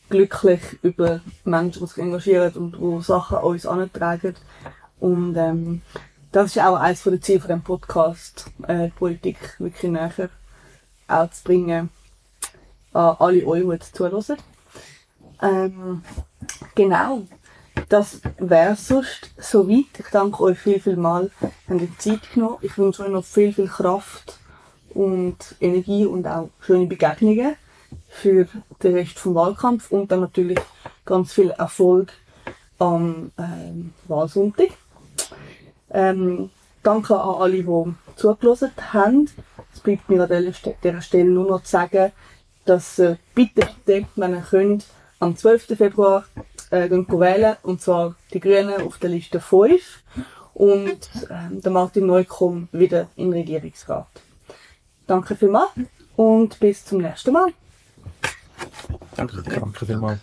glücklich 0.10 0.62
über 0.82 1.22
Menschen, 1.44 1.82
die 1.82 1.88
sich 1.88 1.98
engagieren 1.98 2.54
und 2.54 2.78
die 2.78 3.04
Sachen 3.04 3.38
uns 3.38 3.65
antragen. 3.65 4.36
Und 5.00 5.36
ähm, 5.36 5.82
das 6.32 6.56
ist 6.56 6.62
auch 6.62 6.76
eines 6.76 7.04
der 7.04 7.22
Ziele 7.22 7.39
von 7.39 7.50
dem 7.50 7.62
Podcast, 7.62 8.46
äh, 8.67 8.89
Politik 8.89 9.38
wirklich 9.60 9.91
näher 9.91 10.30
auch 11.08 11.30
zu 11.30 11.44
bringen 11.44 11.89
an 12.94 13.15
alle 13.20 13.46
euch, 13.46 13.63
die 13.63 13.67
jetzt 13.70 13.96
zuhören. 13.96 14.38
Ähm, 15.41 16.04
genau. 16.76 17.24
Das 17.89 18.22
wäre 18.38 18.76
sonst 18.76 19.32
soweit. 19.38 20.00
Ich 20.00 20.08
danke 20.12 20.44
euch 20.44 20.58
viel, 20.58 20.80
viel 20.80 20.96
mal. 20.96 21.30
Habt 21.41 21.82
ihr 21.82 21.98
Zeit 21.98 22.34
genommen. 22.34 22.58
Ich 22.62 22.78
wünsche 22.78 23.04
euch 23.04 23.10
noch 23.10 23.26
viel, 23.26 23.54
viel 23.54 23.67
Kraft 23.67 24.39
und 24.94 25.38
Energie 25.60 26.06
und 26.06 26.28
auch 26.28 26.50
schöne 26.62 26.86
Begegnungen 26.86 27.56
für 28.08 28.48
den 28.84 28.96
Rest 28.96 29.20
vom 29.20 29.36
Wahlkampf 29.36 29.91
und 29.91 30.12
dann 30.12 30.22
natürlich 30.22 30.60
ganz 31.06 31.34
viel 31.34 31.50
Erfolg 31.52 32.12
am 32.78 33.32
ähm, 33.38 33.94
Wahlsonntag. 34.08 34.70
Ähm, 35.94 36.50
danke 36.84 37.20
an 37.20 37.42
alle, 37.42 37.64
die 37.64 37.94
zugelassen 38.16 38.72
haben. 38.94 39.30
Es 39.74 39.80
bleibt 39.80 40.10
mir 40.10 40.24
an 40.24 40.54
dieser 40.84 41.02
Stelle 41.02 41.30
nur 41.30 41.48
noch 41.48 41.64
zu 41.64 41.72
sagen, 41.72 42.12
dass 42.66 43.00
äh, 43.00 43.16
bitte, 43.36 43.68
bitte, 43.86 44.08
wenn 44.16 44.34
ihr 44.34 44.42
könnt, 44.42 44.86
am 45.20 45.36
12. 45.36 45.78
Februar 45.78 46.26
äh, 46.72 46.90
wählen, 46.90 47.58
und 47.64 47.82
zwar 47.82 48.16
die 48.34 48.40
Grünen 48.40 48.82
auf 48.82 48.98
der 48.98 49.10
Liste 49.10 49.40
5 49.40 50.04
und 50.54 51.10
ähm, 51.30 51.62
der 51.62 51.72
Martin 51.72 52.06
Neukomm 52.06 52.68
wieder 52.72 53.08
in 53.16 53.32
Regierungsrat. 53.32 54.08
Danke 55.08 55.36
vielmals 55.36 55.72
und 56.16 56.60
bis 56.60 56.86
zum 56.86 57.00
nächsten 57.00 57.34
Mal. 57.34 57.54
Danke. 59.16 59.44
Danke 59.44 59.86
vielmals. 59.86 60.20